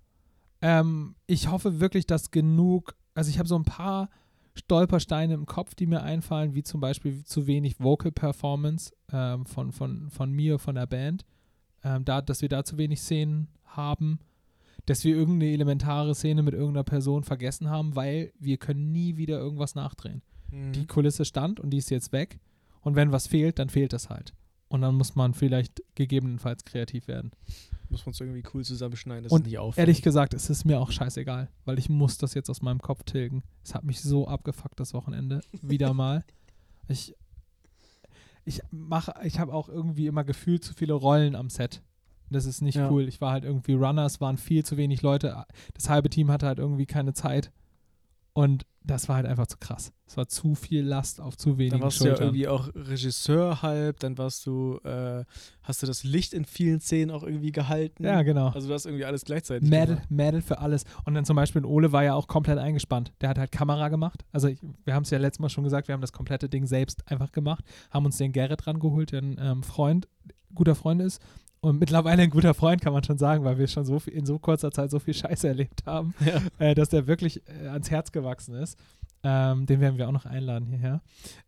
[0.63, 4.09] Ähm, ich hoffe wirklich, dass genug, also ich habe so ein paar
[4.55, 9.73] Stolpersteine im Kopf, die mir einfallen, wie zum Beispiel zu wenig Vocal Performance ähm, von,
[9.73, 11.25] von, von mir, von der Band.
[11.85, 14.21] Ähm, da, dass wir da zu wenig Szenen haben,
[14.87, 19.39] dass wir irgendeine elementare Szene mit irgendeiner Person vergessen haben, weil wir können nie wieder
[19.39, 20.23] irgendwas nachdrehen.
[20.51, 20.73] Mhm.
[20.73, 22.39] Die Kulisse stand und die ist jetzt weg.
[22.83, 24.35] Und wenn was fehlt, dann fehlt es halt.
[24.73, 27.31] Und dann muss man vielleicht gegebenenfalls kreativ werden.
[27.91, 29.87] Muss man es irgendwie cool zusammenschneiden, dass Und es nicht auffällt.
[29.87, 33.03] Ehrlich gesagt, es ist mir auch scheißegal, weil ich muss das jetzt aus meinem Kopf
[33.05, 33.43] tilgen.
[33.63, 35.41] Es hat mich so abgefuckt das Wochenende.
[35.61, 36.25] Wieder mal.
[36.89, 37.15] Ich,
[38.47, 41.83] ich mache, ich habe auch irgendwie immer gefühlt zu viele Rollen am Set.
[42.31, 42.91] Das ist nicht Ja.
[42.91, 43.07] cool.
[43.09, 45.45] Ich war halt irgendwie Runner, es waren viel zu wenig Leute.
[45.75, 47.53] Das halbe Team hatte halt irgendwie keine Zeit.
[48.35, 49.93] Und das war halt einfach zu krass.
[50.07, 52.29] Es war zu viel Last auf zu wenigen Dann warst du ja Schultern.
[52.29, 55.25] irgendwie auch Regisseur halb, dann warst du, äh,
[55.63, 58.05] hast du das Licht in vielen Szenen auch irgendwie gehalten.
[58.05, 58.49] ja, genau.
[58.49, 60.11] Also du hast irgendwie alles gleichzeitig Mädel, gemacht.
[60.11, 60.85] Mädel für alles.
[61.05, 63.13] Und dann zum Beispiel Ole war ja auch komplett eingespannt.
[63.21, 64.25] Der hat halt Kamera gemacht.
[64.33, 66.67] Also ich, wir haben es ja letztes Mal schon gesagt, wir haben das komplette Ding
[66.67, 70.09] selbst einfach gemacht, haben uns den Gerrit rangeholt, der ein ähm, Freund,
[70.55, 71.23] guter Freund ist.
[71.65, 74.27] Und mittlerweile ein guter Freund, kann man schon sagen, weil wir schon so viel, in
[74.27, 76.41] so kurzer Zeit so viel Scheiße erlebt haben, Ja.
[76.59, 78.77] äh, dass der wirklich äh, ans Herz gewachsen ist.
[79.23, 81.01] Ähm, den werden wir auch noch einladen hierher.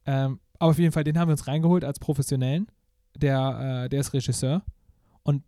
[0.07, 2.69] Ähm, aber auf jeden Fall, den haben wir uns reingeholt als Professionellen.
[3.17, 4.63] Der, äh, der ist Regisseur.
[5.25, 5.43] Und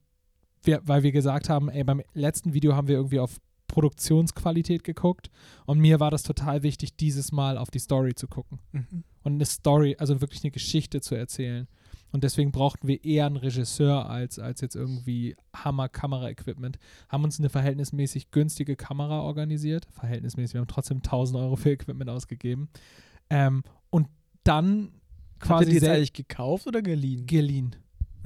[0.65, 5.31] wir, weil wir gesagt haben, ey, beim letzten Video haben wir irgendwie auf Produktionsqualität geguckt.
[5.67, 8.59] Und mir war das total wichtig, dieses Mal auf die Story zu gucken.
[8.73, 9.05] Mhm.
[9.23, 11.69] Und eine Story, also wirklich eine Geschichte zu erzählen.
[12.12, 16.79] Und deswegen brauchten wir eher einen Regisseur als, als jetzt irgendwie Hammer-Kamera-Equipment.
[17.09, 19.87] Haben uns eine verhältnismäßig günstige Kamera organisiert.
[19.90, 22.69] Verhältnismäßig, wir haben trotzdem 1000 Euro für Equipment ausgegeben.
[23.29, 24.09] Ähm, und
[24.45, 24.92] dann
[25.40, 27.27] Habt ihr quasi die eigentlich gekauft oder geliehen?
[27.27, 27.77] geliehen.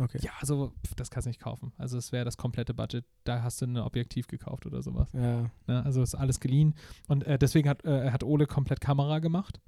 [0.00, 0.18] Okay.
[0.22, 1.72] Ja, also das kannst du nicht kaufen.
[1.76, 3.04] Also es wäre das komplette Budget.
[3.24, 5.12] Da hast du ein Objektiv gekauft oder sowas.
[5.12, 5.50] Ja.
[5.66, 5.84] Ne?
[5.84, 6.74] Also ist alles geliehen.
[7.06, 9.60] Und äh, deswegen hat, äh, hat Ole komplett Kamera gemacht,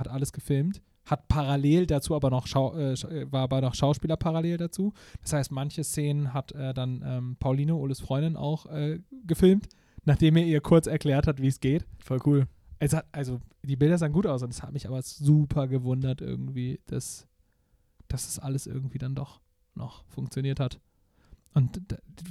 [0.00, 4.16] hat alles gefilmt, hat parallel dazu aber noch Schau äh, äh, war aber noch Schauspieler
[4.16, 4.92] parallel dazu.
[5.22, 9.68] Das heißt, manche Szenen hat äh, dann ähm, Pauline, Oles Freundin, auch äh, gefilmt,
[10.04, 11.86] nachdem er ihr kurz erklärt hat, wie es geht.
[12.02, 12.46] Voll cool.
[12.78, 16.20] Es hat, also die Bilder sahen gut aus und es hat mich aber super gewundert
[16.20, 17.26] irgendwie, dass,
[18.08, 19.40] dass das alles irgendwie dann doch
[19.74, 20.80] noch funktioniert hat.
[21.52, 21.80] Und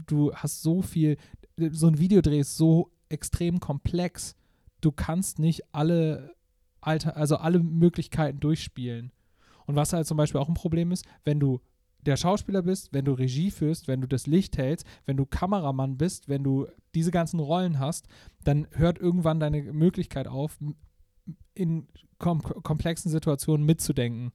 [0.08, 1.18] du hast so viel,
[1.58, 4.36] so ein Videodreh ist so extrem komplex.
[4.82, 6.34] Du kannst nicht alle
[6.82, 9.12] Alter, also alle Möglichkeiten durchspielen.
[9.66, 11.62] Und was halt zum Beispiel auch ein Problem ist, wenn du
[12.06, 15.98] der Schauspieler bist, wenn du Regie führst, wenn du das Licht hältst, wenn du Kameramann
[15.98, 18.08] bist, wenn du diese ganzen Rollen hast,
[18.44, 20.58] dann hört irgendwann deine Möglichkeit auf,
[21.54, 21.88] in
[22.18, 24.32] kom komplexen Situationen mitzudenken.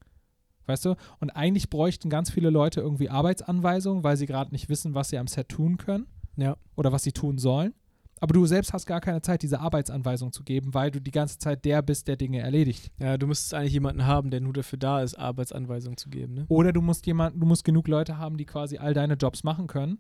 [0.67, 0.95] Weißt du?
[1.21, 5.19] Und eigentlich bräuchten ganz viele Leute irgendwie Arbeitsanweisungen, weil sie gerade nicht wissen, was sie
[5.19, 6.57] am Set tun können Ja.
[6.77, 7.75] oder was sie tun sollen.
[8.21, 11.39] Aber du selbst hast gar keine Zeit, diese Arbeitsanweisung zu geben, weil du die ganze
[11.39, 12.91] Zeit der bist, der Dinge erledigt.
[12.99, 16.45] Ja, du müsstest eigentlich jemanden haben, der nur dafür da ist, Arbeitsanweisungen zu geben, ne?
[16.49, 19.67] Oder du musst jemanden, du musst genug Leute haben, die quasi all deine Jobs machen
[19.67, 19.99] können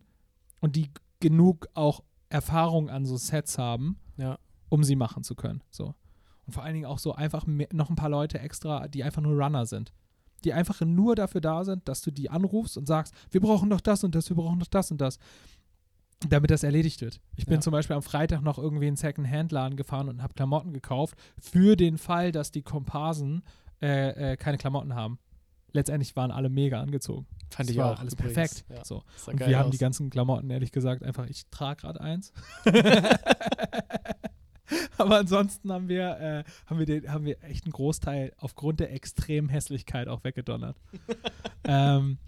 [0.61, 4.38] und die genug auch Erfahrung an so Sets haben, Ja.
[4.68, 5.62] um sie machen zu können.
[5.70, 5.94] So.
[6.46, 9.22] Und vor allen Dingen auch so einfach mehr, noch ein paar Leute extra, die einfach
[9.22, 9.92] nur Runner sind.
[10.44, 13.81] Die einfach nur dafür da sind, dass du die anrufst und sagst, wir brauchen doch
[13.81, 15.18] das und das, wir brauchen doch das und das.
[16.29, 17.20] Damit das erledigt wird.
[17.37, 17.61] Ich bin Ja.
[17.61, 21.77] zum Beispiel am Freitag noch irgendwie in einen Second-Hand-Laden gefahren und habe Klamotten gekauft, für
[21.77, 23.42] den Fall, dass die Komparsen
[23.83, 25.18] äh, äh, keine Klamotten haben.
[25.72, 27.27] Letztendlich waren alle mega angezogen.
[27.50, 27.98] Fand Das ich war auch.
[27.98, 28.35] alles übrigens.
[28.35, 28.64] perfekt.
[28.70, 28.85] Ja.
[28.85, 29.03] So.
[29.27, 29.72] Und wir haben aus.
[29.72, 32.33] die ganzen Klamotten, ehrlich gesagt, einfach, ich trage gerade eins.
[34.98, 38.92] Aber ansonsten haben wir, äh, haben, wir den, haben wir echt einen Großteil aufgrund der
[38.92, 40.77] extremen Hässlichkeit auch weggedonnert.
[41.64, 42.18] ähm,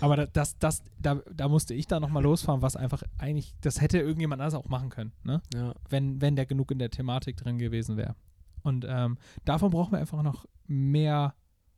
[0.00, 3.80] aber da- das, das, da, da musste ich dann nochmal losfahren, was einfach eigentlich, das
[3.80, 5.42] hätte irgendjemand anders auch machen können, ne?
[5.54, 5.74] ja.
[5.88, 8.14] wenn, wenn der genug in der Thematik drin gewesen wäre.
[8.62, 11.34] Und ähm, davon brauchen wir einfach noch mehr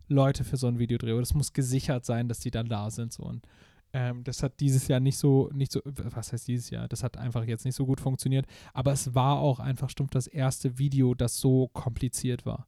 [0.09, 1.13] Leute für so ein Videodreh.
[1.13, 3.13] Es muss gesichert sein, dass die dann da sind.
[3.13, 3.23] So.
[3.23, 3.47] Und
[3.93, 6.89] ähm, das hat dieses Jahr nicht so, nicht so, was heißt dieses Jahr?
[6.89, 8.47] Das hat einfach jetzt nicht so gut funktioniert.
[8.73, 12.67] Aber es war auch einfach stumpf das erste Video, das so kompliziert war.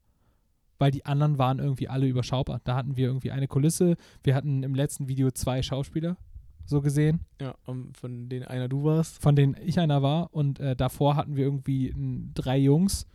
[0.78, 2.60] Weil die anderen waren irgendwie alle überschaubar.
[2.64, 3.96] Da hatten wir irgendwie eine Kulisse.
[4.22, 6.16] Wir hatten im letzten Video zwei Schauspieler,
[6.66, 9.20] so gesehen ja, um, von denen einer du warst.
[9.22, 10.32] von denen ich einer war.
[10.34, 13.06] Und äh, davor hatten wir irgendwie n, drei Jungs,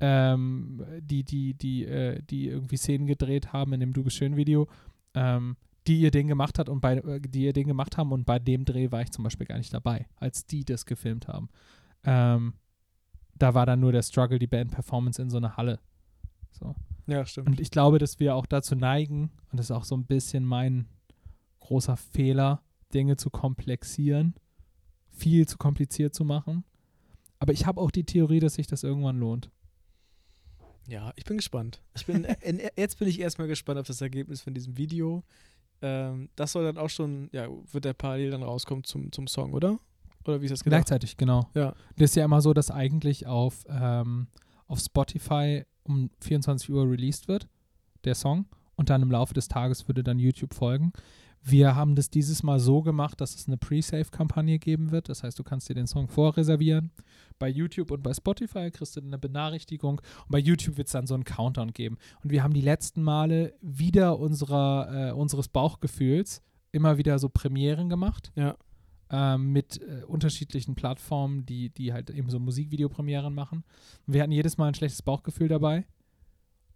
[0.00, 4.36] ähm, die, die, die, äh, die irgendwie Szenen gedreht haben in dem Du bist schön
[4.36, 4.68] Video,
[5.14, 8.26] ähm, die ihr Ding gemacht hat und bei, äh, die ihr Ding gemacht haben und
[8.26, 11.48] bei dem Dreh war ich zum Beispiel gar nicht dabei, als die das gefilmt haben.
[12.04, 12.54] Ähm,
[13.38, 15.78] da war dann nur der Struggle, die Band-Performance in so einer Halle.
[16.50, 16.74] So.
[17.06, 17.48] Ja, stimmt.
[17.48, 20.44] Und ich glaube, dass wir auch dazu neigen, und das ist auch so ein bisschen
[20.44, 20.88] mein
[21.60, 22.62] großer Fehler,
[22.94, 24.34] Dinge zu komplexieren,
[25.10, 26.64] viel zu kompliziert zu machen.
[27.38, 29.50] Aber ich habe auch die Theorie, dass sich das irgendwann lohnt.
[30.88, 31.82] Ja, ich bin gespannt.
[31.94, 35.24] Ich bin, äh, in, jetzt bin ich erstmal gespannt auf das Ergebnis von diesem Video.
[35.82, 39.52] Ähm, das soll dann auch schon, ja, wird der parallel dann rauskommen zum, zum Song,
[39.52, 39.78] oder?
[40.24, 40.86] Oder wie ist das gedacht?
[40.86, 41.50] Gleichzeitig, genau.
[41.54, 41.74] Ja.
[41.96, 44.28] Das ist ja immer so, dass eigentlich auf, ähm,
[44.66, 47.48] auf Spotify um 24 Uhr released wird,
[48.04, 48.46] der Song.
[48.78, 50.92] und dann im Laufe des Tages würde dann YouTube folgen.
[51.48, 55.08] Wir haben das dieses Mal so gemacht, dass es eine Pre-Save-Kampagne geben wird.
[55.08, 56.90] Das heißt, du kannst dir den Song vorreservieren.
[57.38, 60.00] Bei YouTube und bei Spotify kriegst du eine Benachrichtigung.
[60.00, 61.98] Und bei YouTube wird es dann so einen Countdown geben.
[62.22, 67.88] Und wir haben die letzten Male wieder unserer, äh, unseres Bauchgefühls immer wieder so Premieren
[67.88, 68.32] gemacht.
[68.34, 68.56] Ja.
[69.08, 73.62] Ähm, mit äh, unterschiedlichen Plattformen, die, die halt eben so Musikvideopremieren machen.
[74.04, 75.86] Und wir hatten jedes Mal ein schlechtes Bauchgefühl dabei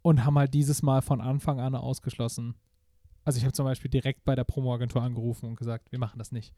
[0.03, 2.55] und haben halt dieses Mal von Anfang an ausgeschlossen,
[3.25, 6.33] also ich habe zum Beispiel direkt bei der Promoagentur angerufen und gesagt, wir machen das
[6.33, 6.55] nicht.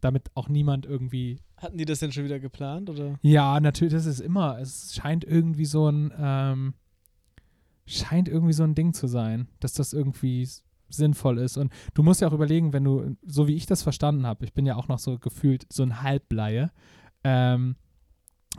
[0.00, 1.40] Damit auch niemand irgendwie.
[1.56, 2.90] Hatten die das denn schon wieder geplant?
[2.90, 3.18] Oder?
[3.22, 4.58] Ja, natürlich, das ist immer.
[4.60, 6.74] Es scheint irgendwie so ein, ähm,
[7.86, 10.48] scheint irgendwie so ein Ding zu sein, dass das irgendwie
[10.96, 11.56] sinnvoll ist.
[11.56, 14.52] Und du musst ja auch überlegen, wenn du, so wie ich das verstanden habe, ich
[14.52, 16.70] bin ja auch noch so gefühlt so ein Halbleihe,
[17.22, 17.76] ähm,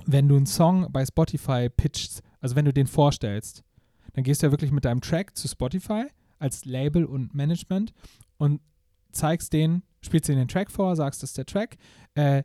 [0.05, 3.63] wenn du einen Song bei Spotify pitchst, also wenn du den vorstellst,
[4.13, 6.05] dann gehst du ja wirklich mit deinem Track zu Spotify
[6.39, 7.93] als Label und Management
[8.37, 8.61] und
[9.11, 11.77] zeigst den, spielst den den Track vor, sagst, das ist der Track.
[12.15, 12.43] Äh,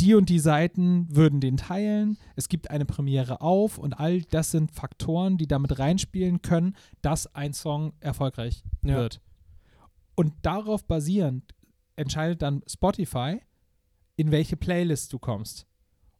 [0.00, 2.18] die und die Seiten würden den teilen.
[2.36, 7.34] Es gibt eine Premiere auf und all das sind Faktoren, die damit reinspielen können, dass
[7.34, 8.96] ein Song erfolgreich Ja.
[8.96, 9.20] wird.
[10.14, 11.54] Und darauf basierend
[11.96, 13.40] entscheidet dann Spotify,
[14.16, 15.66] in welche Playlist du kommst.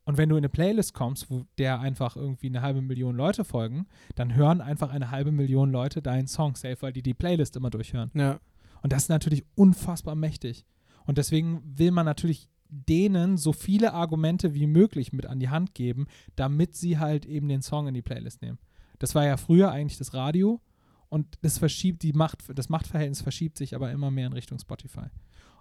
[0.04, 3.44] Und wenn du in eine Playlist kommst, wo der einfach irgendwie eine halbe Million Leute
[3.44, 7.56] folgen, dann hören einfach eine halbe Million Leute deinen Song safe, weil die die Playlist
[7.56, 8.10] immer durchhören.
[8.14, 8.40] Ja.
[8.82, 10.64] Und das ist natürlich unfassbar mächtig.
[11.04, 15.74] Und deswegen will man natürlich denen so viele Argumente wie möglich mit an die Hand
[15.74, 18.58] geben, damit sie halt eben den Song in die Playlist nehmen.
[18.98, 20.60] Das war ja früher eigentlich das Radio
[21.08, 25.06] und das verschiebt die Macht, das Machtverhältnis verschiebt sich aber immer mehr in Richtung Spotify.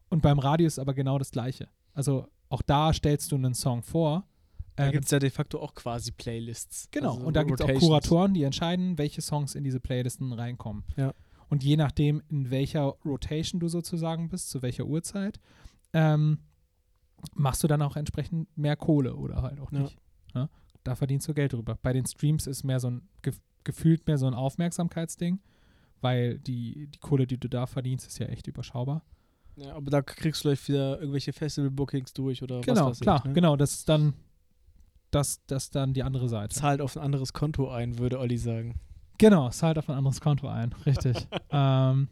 [0.09, 1.69] Und beim Radio ist aber genau das Gleiche.
[1.93, 4.25] Also auch da stellst du einen Song vor.
[4.75, 6.87] Da äh, gibt es ja de facto auch quasi Playlists.
[6.91, 7.79] Genau, Also und da gibt es auch.
[7.79, 10.83] Kuratoren, die entscheiden, welche Songs in diese Playlisten reinkommen.
[10.95, 11.13] Ja.
[11.49, 15.39] Und je nachdem, in welcher Rotation du sozusagen bist, zu welcher Uhrzeit,
[15.93, 16.39] ähm,
[17.35, 19.79] machst du dann auch entsprechend mehr Kohle oder halt auch Ja.
[19.79, 19.97] nicht.
[20.33, 20.49] Ja?
[20.83, 21.77] Da verdienst du Geld drüber.
[21.81, 25.39] Bei den Streams ist mehr so ein, gef gefühlt mehr so ein Aufmerksamkeitsding,
[25.99, 29.03] weil die, die Kohle, die du da verdienst, ist ja echt überschaubar.
[29.57, 33.17] Ja, aber da kriegst du vielleicht wieder irgendwelche Festival-Bookings durch oder genau, was weiß klar,
[33.17, 33.25] ich.
[33.25, 33.33] Ne?
[33.33, 33.57] genau.
[33.57, 34.13] Das ist dann,
[35.11, 36.55] das, das ist dann die andere Seite.
[36.55, 38.79] Zahlt auf ein anderes Konto ein, würde Olli sagen.
[39.17, 41.27] Genau, zahlt auf ein anderes Konto ein, richtig.
[41.49, 42.07] ähm,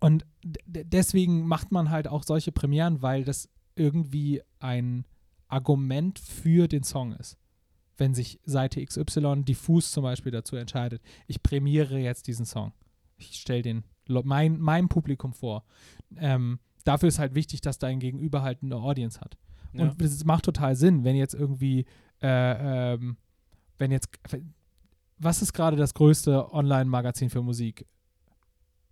[0.00, 0.24] und
[0.66, 5.06] deswegen macht man halt auch solche Premieren, weil das irgendwie ein
[5.48, 7.36] Argument für den Song ist.
[7.96, 12.72] Wenn sich Seite XY diffus zum Beispiel dazu entscheidet, ich prämiere jetzt diesen Song.
[13.16, 15.64] Ich stelle den mein, meinem Publikum vor.
[16.16, 19.36] Ähm, dafür ist halt wichtig, dass dein Gegenüber halt eine Audience hat.
[19.72, 19.82] Ja.
[19.82, 21.84] Und es macht total Sinn, wenn jetzt irgendwie,
[22.22, 23.16] äh, ähm,
[23.76, 24.08] wenn jetzt,
[25.18, 27.86] was ist gerade das größte Online-Magazin für Musik?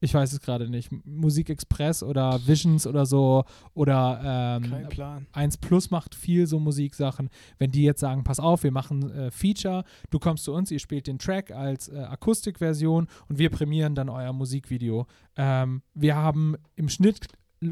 [0.01, 0.93] Ich weiß es gerade nicht.
[0.93, 5.27] M- Musikexpress oder Visions oder so oder ähm, Kein Plan.
[5.33, 7.31] 1 Plus macht viel so Musiksachen.
[7.59, 10.79] Wenn die jetzt sagen, pass auf, wir machen äh, Feature, du kommst zu uns, ihr
[10.81, 15.07] spielt den Track als äh, Akustikversion und wir prämieren dann euer Musikvideo.
[15.37, 17.27] Ähm, wir haben im Schnitt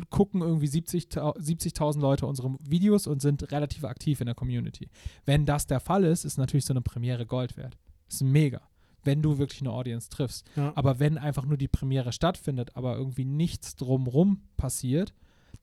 [0.08, 4.88] gucken irgendwie 70.000 70.000 Leute unsere Videos und sind relativ aktiv in der Community.
[5.26, 7.76] Wenn das der Fall ist, ist natürlich so eine Premiere Gold wert.
[8.06, 8.62] Das ist mega,
[9.04, 10.46] wenn du wirklich eine Audience triffst.
[10.56, 10.72] Ja.
[10.74, 15.14] Aber wenn einfach nur die Premiere stattfindet, aber irgendwie nichts drumrum passiert,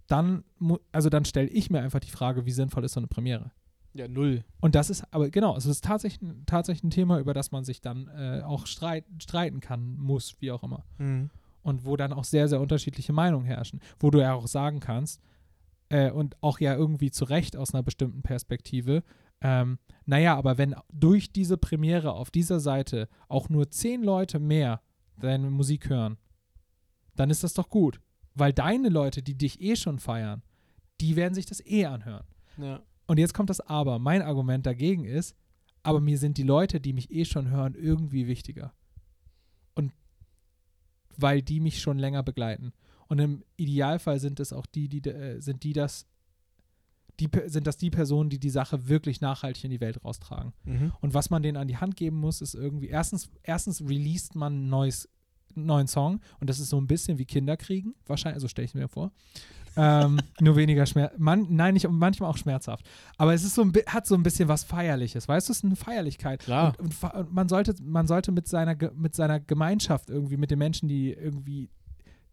[0.08, 0.44] dann,
[0.92, 3.52] also dann stelle ich mir einfach die Frage, wie sinnvoll ist so eine Premiere?
[3.94, 4.44] ja, null.
[4.60, 7.82] Und das ist, aber genau, es ist tatsächlich, tatsächlich ein Thema, über das man sich
[7.82, 10.86] dann äh, auch streit, streiten kann, muss, wie auch immer.
[10.98, 11.30] Mhm.
[11.64, 13.82] Und wo dann auch sehr, sehr unterschiedliche Meinungen herrschen.
[14.00, 15.22] Wo du ja auch sagen kannst,
[15.90, 19.04] äh, und auch ja irgendwie zu Recht aus einer bestimmten Perspektive,
[19.42, 24.82] ähm, naja, aber wenn durch diese Premiere auf dieser Seite auch nur zehn Leute mehr
[25.18, 26.18] deine Musik hören,
[27.16, 28.00] dann ist das doch gut.
[28.34, 30.42] Weil deine Leute, die dich eh schon feiern,
[31.02, 32.26] die werden sich das eh anhören.
[32.58, 32.82] Ja.
[33.08, 34.00] Und jetzt kommt das Aber.
[34.00, 35.36] Mein Argument dagegen ist,
[35.84, 38.74] aber mir sind die Leute, die mich eh schon hören, irgendwie wichtiger.
[39.74, 39.92] Und
[41.18, 42.74] weil die mich schon länger begleiten.
[43.08, 46.08] Und im Idealfall sind es auch die, die äh, sind die das,
[47.20, 50.54] die sind das die Personen, die die Sache wirklich nachhaltig in die Welt raustragen.
[50.64, 50.92] Mhm.
[51.02, 54.66] Und was man denen an die Hand geben muss, ist irgendwie, erstens, erstens released man
[54.66, 55.10] ein neues,
[55.56, 58.74] einen neuen Song und das ist so ein bisschen wie Kinderkriegen, wahrscheinlich, so stelle ich
[58.74, 59.12] mir vor.
[59.76, 62.88] ähm, nur weniger Schmerz, man, nein, nicht, manchmal auch schmerzhaft.
[63.18, 65.66] Aber es ist so ein, hat so ein bisschen was Feierliches, weißt du, es ist
[65.66, 66.42] eine Feierlichkeit.
[66.42, 66.74] Klar.
[66.80, 70.60] Und, und, und man sollte, man sollte mit seiner, mit seiner Gemeinschaft irgendwie, mit den
[70.60, 71.70] Menschen, die irgendwie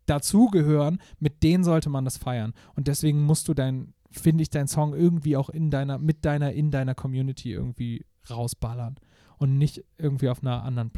[0.08, 2.54] dazugehören, mit denen sollte man das feiern.
[2.74, 6.52] Und deswegen musst du dein, finde ich, deinen Song irgendwie auch in deiner, mit deiner,
[6.52, 8.96] in deiner Community irgendwie rausballern.
[9.38, 10.90] Und nicht irgendwie auf einer anderen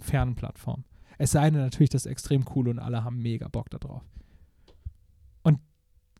[0.00, 0.84] fernen Plattform.
[1.18, 4.02] Es sei denn natürlich, das ist extrem cool und alle haben mega Bock darauf.
[5.42, 5.60] Und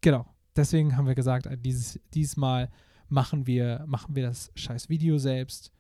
[0.01, 2.71] genau, deswegen haben wir gesagt, äh, dieses, diesmal
[3.09, 5.73] machen wir, machen wir das scheiß Video selbst.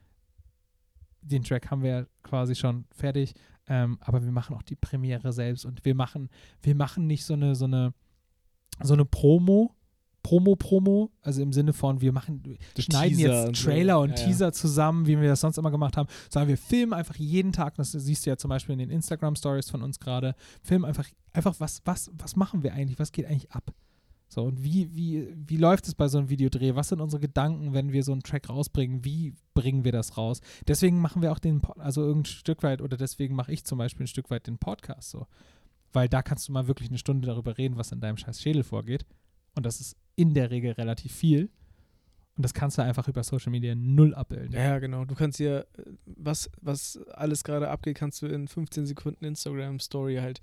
[1.20, 3.34] Den Track haben wir quasi schon fertig,
[3.66, 6.30] ähm, aber wir machen auch die Premiere selbst und wir machen,
[6.62, 7.94] wir machen nicht so eine, so eine,
[8.82, 9.76] so eine Promo,
[10.30, 13.64] Promo-Promo, also im Sinne von, wir machen, wir schneiden Teaser und jetzt.
[13.64, 14.24] Trailer und Ja, ja.
[14.26, 17.74] Teaser zusammen, wie wir das sonst immer gemacht haben, sondern wir filmen einfach jeden Tag,
[17.74, 21.56] das siehst du ja zum Beispiel in den Instagram-Stories von uns gerade, filmen einfach, einfach
[21.58, 23.74] was, was, was machen wir eigentlich, was geht eigentlich ab?
[24.28, 26.76] So, und wie, wie, wie läuft es bei so einem Videodreh?
[26.76, 29.04] Was sind unsere Gedanken, wenn wir so einen Track rausbringen?
[29.04, 30.40] Wie bringen wir das raus?
[30.68, 34.04] Deswegen machen wir auch den, also irgendein Stück weit, oder deswegen mache ich zum Beispiel
[34.04, 35.26] ein Stück weit den Podcast so.
[35.92, 38.62] Weil da kannst du mal wirklich eine Stunde darüber reden, was in deinem scheiß Schädel
[38.62, 39.04] vorgeht.
[39.54, 41.50] Und das ist in der Regel relativ viel.
[42.36, 44.52] Und das kannst du einfach über Social Media null abbilden.
[44.52, 45.04] Ja, genau.
[45.04, 50.16] Du kannst hier, äh, was, was alles gerade abgeht, kannst du in 15 Sekunden Instagram-Story
[50.16, 50.40] halt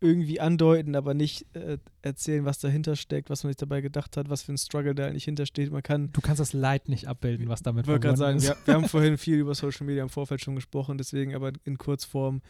[0.00, 4.28] irgendwie andeuten, aber nicht äh, erzählen, was dahinter steckt, was man sich dabei gedacht hat,
[4.28, 5.72] was für ein Struggle da eigentlich hintersteht.
[5.72, 8.60] Man kann, Du kannst das Leid nicht abbilden, was damit ich wollte gerade sagen, verbunden
[8.60, 8.66] ist.
[8.66, 11.78] wir, wir haben vorhin viel über Social Media im Vorfeld schon gesprochen, deswegen aber in
[11.78, 12.42] Kurzform.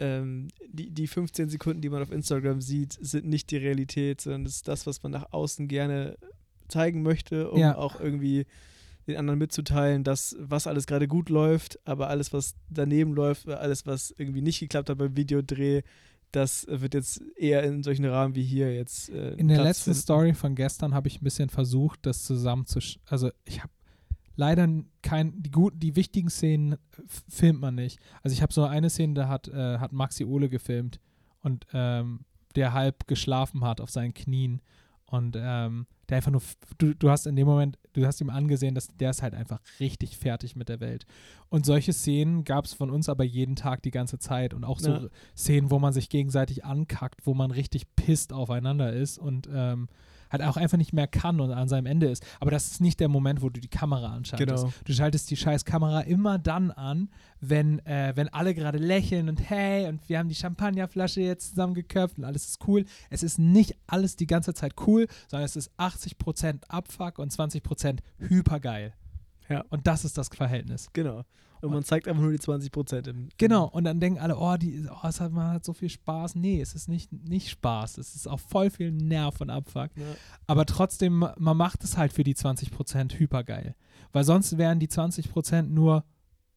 [0.00, 4.44] Ähm, die, die 15 Sekunden, die man auf Instagram sieht, sind nicht die Realität, sondern
[4.44, 6.16] das ist das, was man nach außen gerne
[6.68, 7.76] zeigen möchte, um Ja.
[7.76, 8.46] auch irgendwie
[9.06, 13.86] den anderen mitzuteilen, dass was alles gerade gut läuft, aber alles, was daneben läuft, alles,
[13.86, 15.82] was irgendwie nicht geklappt hat beim Videodreh,
[16.30, 19.08] das wird jetzt eher in solchen Rahmen wie hier jetzt.
[19.08, 19.98] Äh, In der letzten finden.
[19.98, 22.98] Story von gestern habe ich ein bisschen versucht, das zusammenzusch...
[23.06, 23.72] Also ich habe
[24.38, 24.66] leider
[25.02, 25.42] kein...
[25.42, 27.98] Die guten, die wichtigen Szenen f- filmt man nicht.
[28.22, 31.00] Also ich habe so eine Szene, da hat, äh, hat Maxi Ole gefilmt
[31.42, 32.20] und ähm,
[32.54, 34.62] der halb geschlafen hat auf seinen Knien
[35.06, 36.42] und ähm, der einfach nur...
[36.78, 39.60] Du, du hast in dem Moment, du hast ihm angesehen, dass der ist halt einfach
[39.80, 41.04] richtig fertig mit der Welt.
[41.48, 44.78] Und solche Szenen gab es von uns aber jeden Tag die ganze Zeit und auch
[44.78, 45.08] so Ja.
[45.36, 49.88] Szenen, wo man sich gegenseitig ankackt, wo man richtig pisst aufeinander ist und ähm,
[50.30, 52.24] halt auch einfach nicht mehr kann und an seinem Ende ist.
[52.40, 54.64] Aber das ist nicht der Moment, wo du die Kamera anschaltest.
[54.64, 54.72] Genau.
[54.84, 57.10] Du schaltest die scheiß Kamera immer dann an,
[57.40, 62.18] wenn, äh, wenn alle gerade lächeln und hey, und wir haben die Champagnerflasche jetzt zusammengeköpft
[62.18, 62.84] und alles ist cool.
[63.10, 67.98] Es ist nicht alles die ganze Zeit cool, sondern es ist 80% Abfuck und 20%
[68.18, 68.92] hypergeil.
[69.48, 69.64] Ja.
[69.70, 70.88] Und das ist das Verhältnis.
[70.92, 71.24] Genau.
[71.60, 73.10] Und man zeigt einfach nur die 20 Prozent.
[73.38, 76.34] Genau, und dann denken alle, oh, die, oh es hat, man hat so viel Spaß.
[76.34, 77.98] Nee, es ist nicht, nicht Spaß.
[77.98, 79.90] Es ist auch voll viel Nerv und Abfuck.
[79.96, 80.04] Ja.
[80.46, 83.74] Aber trotzdem, man macht es halt für die 20% hypergeil.
[84.12, 86.04] Weil sonst wären die 20% nur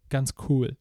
[0.09, 0.77] ganz cool.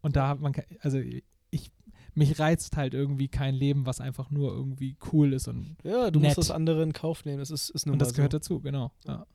[0.00, 1.70] Und da hat man, also ich,
[2.14, 6.18] mich reizt halt irgendwie kein Leben, was einfach nur irgendwie cool ist und, Ja, du
[6.18, 6.30] Nett.
[6.30, 7.38] musst das andere in Kauf nehmen.
[7.38, 8.38] Das ist, ist nun und das gehört so.
[8.38, 8.92] dazu, genau.
[9.06, 9.26] Ja.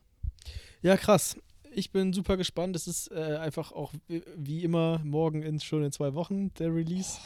[0.82, 1.36] Ja, krass.
[1.76, 2.76] Ich bin super gespannt.
[2.76, 3.92] Es ist äh, einfach auch
[4.36, 7.18] wie, immer morgen in, schon in zwei Wochen der Release.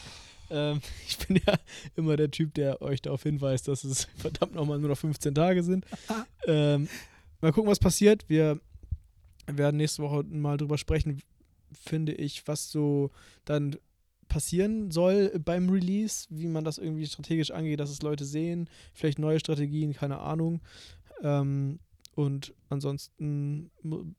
[0.50, 1.54] Ähm, ich bin ja
[1.96, 5.62] immer der Typ, der euch darauf hinweist, dass es verdammt nochmal nur noch 15 Tage
[5.62, 5.84] sind.
[6.46, 6.88] ähm,
[7.40, 8.24] mal gucken, was passiert.
[8.28, 8.60] Wir
[9.46, 11.22] werden nächste Woche mal drüber sprechen,
[11.72, 13.10] finde ich, was so
[13.44, 13.76] dann
[14.28, 19.18] passieren soll beim Release, wie man das irgendwie strategisch angeht, dass es Leute sehen, vielleicht
[19.18, 20.60] neue Strategien, keine Ahnung.
[21.22, 21.80] Ähm,
[22.18, 23.70] und ansonsten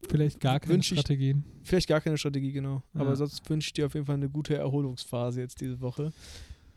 [0.08, 1.44] Vielleicht gar keine ich- Strategien.
[1.64, 2.82] vielleicht gar keine Strategie, genau.
[2.94, 3.02] Ja.
[3.02, 6.14] Aber sonst wünsche ich dir auf jeden Fall eine gute Erholungsphase jetzt diese Woche,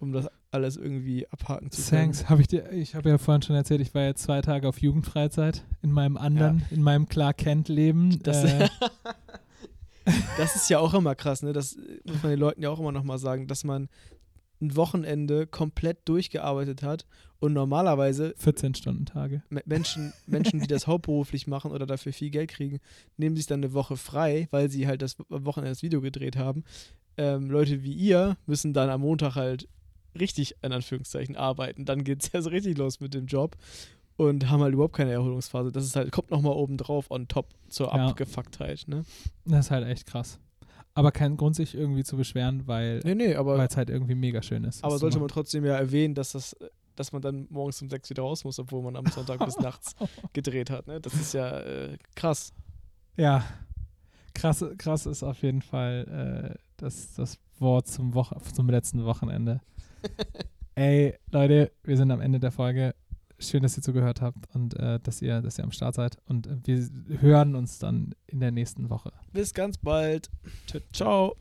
[0.01, 2.03] um das alles irgendwie abhaken zu können.
[2.13, 2.29] Thanks.
[2.29, 4.79] Habe ich dir, ich habe ja vorhin schon erzählt, ich war jetzt zwei Tage auf
[4.83, 8.19] Jugendfreizeit in meinem anderen, in meinem Clark Kent Leben.
[8.25, 8.69] Das, äh,
[10.37, 11.53] das ist ja auch immer krass, ne?
[11.53, 13.89] Das muss man den Leuten ja auch immer nochmal sagen, dass man
[14.62, 17.05] ein Wochenende komplett durchgearbeitet hat
[17.40, 19.42] und normalerweise 14 Stunden Tage.
[19.51, 22.79] Me- Menschen, Menschen, die das hauptberuflich machen oder dafür viel Geld kriegen,
[23.16, 26.62] nehmen sich dann eine Woche frei, weil sie halt das Wochenende das Video gedreht haben.
[27.18, 29.68] Ähm, Leute wie ihr müssen dann am Montag halt
[30.18, 31.85] richtig, in Anführungszeichen, arbeiten.
[31.85, 33.57] Dann geht es ja so richtig los mit dem Job
[34.16, 35.72] und haben halt überhaupt keine Erholungsphase.
[35.72, 38.07] Das ist halt, kommt nochmal oben drauf on top zur Ja.
[38.09, 39.05] Abgefucktheit, ne?
[39.44, 40.38] Das ist halt echt krass.
[40.95, 44.65] Aber kein Grund, sich irgendwie zu beschweren, weil Nee, nee, es halt irgendwie mega schön
[44.65, 44.85] ist.
[44.85, 46.57] aber sollte man trotzdem ja erwähnen, dass das
[46.95, 49.97] dass man dann morgens um sechs wieder raus muss, obwohl man am Sonntag bis nachts
[50.33, 50.87] gedreht hat.
[50.87, 51.01] Ne?
[51.01, 52.53] Das ist ja äh, krass.
[53.17, 53.45] Ja,
[54.35, 59.61] krass, krass ist auf jeden Fall äh, das, das Wort zum, Woche, zum letzten Wochenende.
[60.75, 62.95] Ey, Leute, wir sind am Ende der Folge.
[63.43, 66.19] Schön, dass ihr zugehört habt und äh, dass, ihr, dass ihr am Start seid.
[66.27, 69.13] Und äh, wir hören uns dann in der nächsten Woche.
[69.33, 70.31] Bis ganz bald.
[70.93, 71.37] Ciao.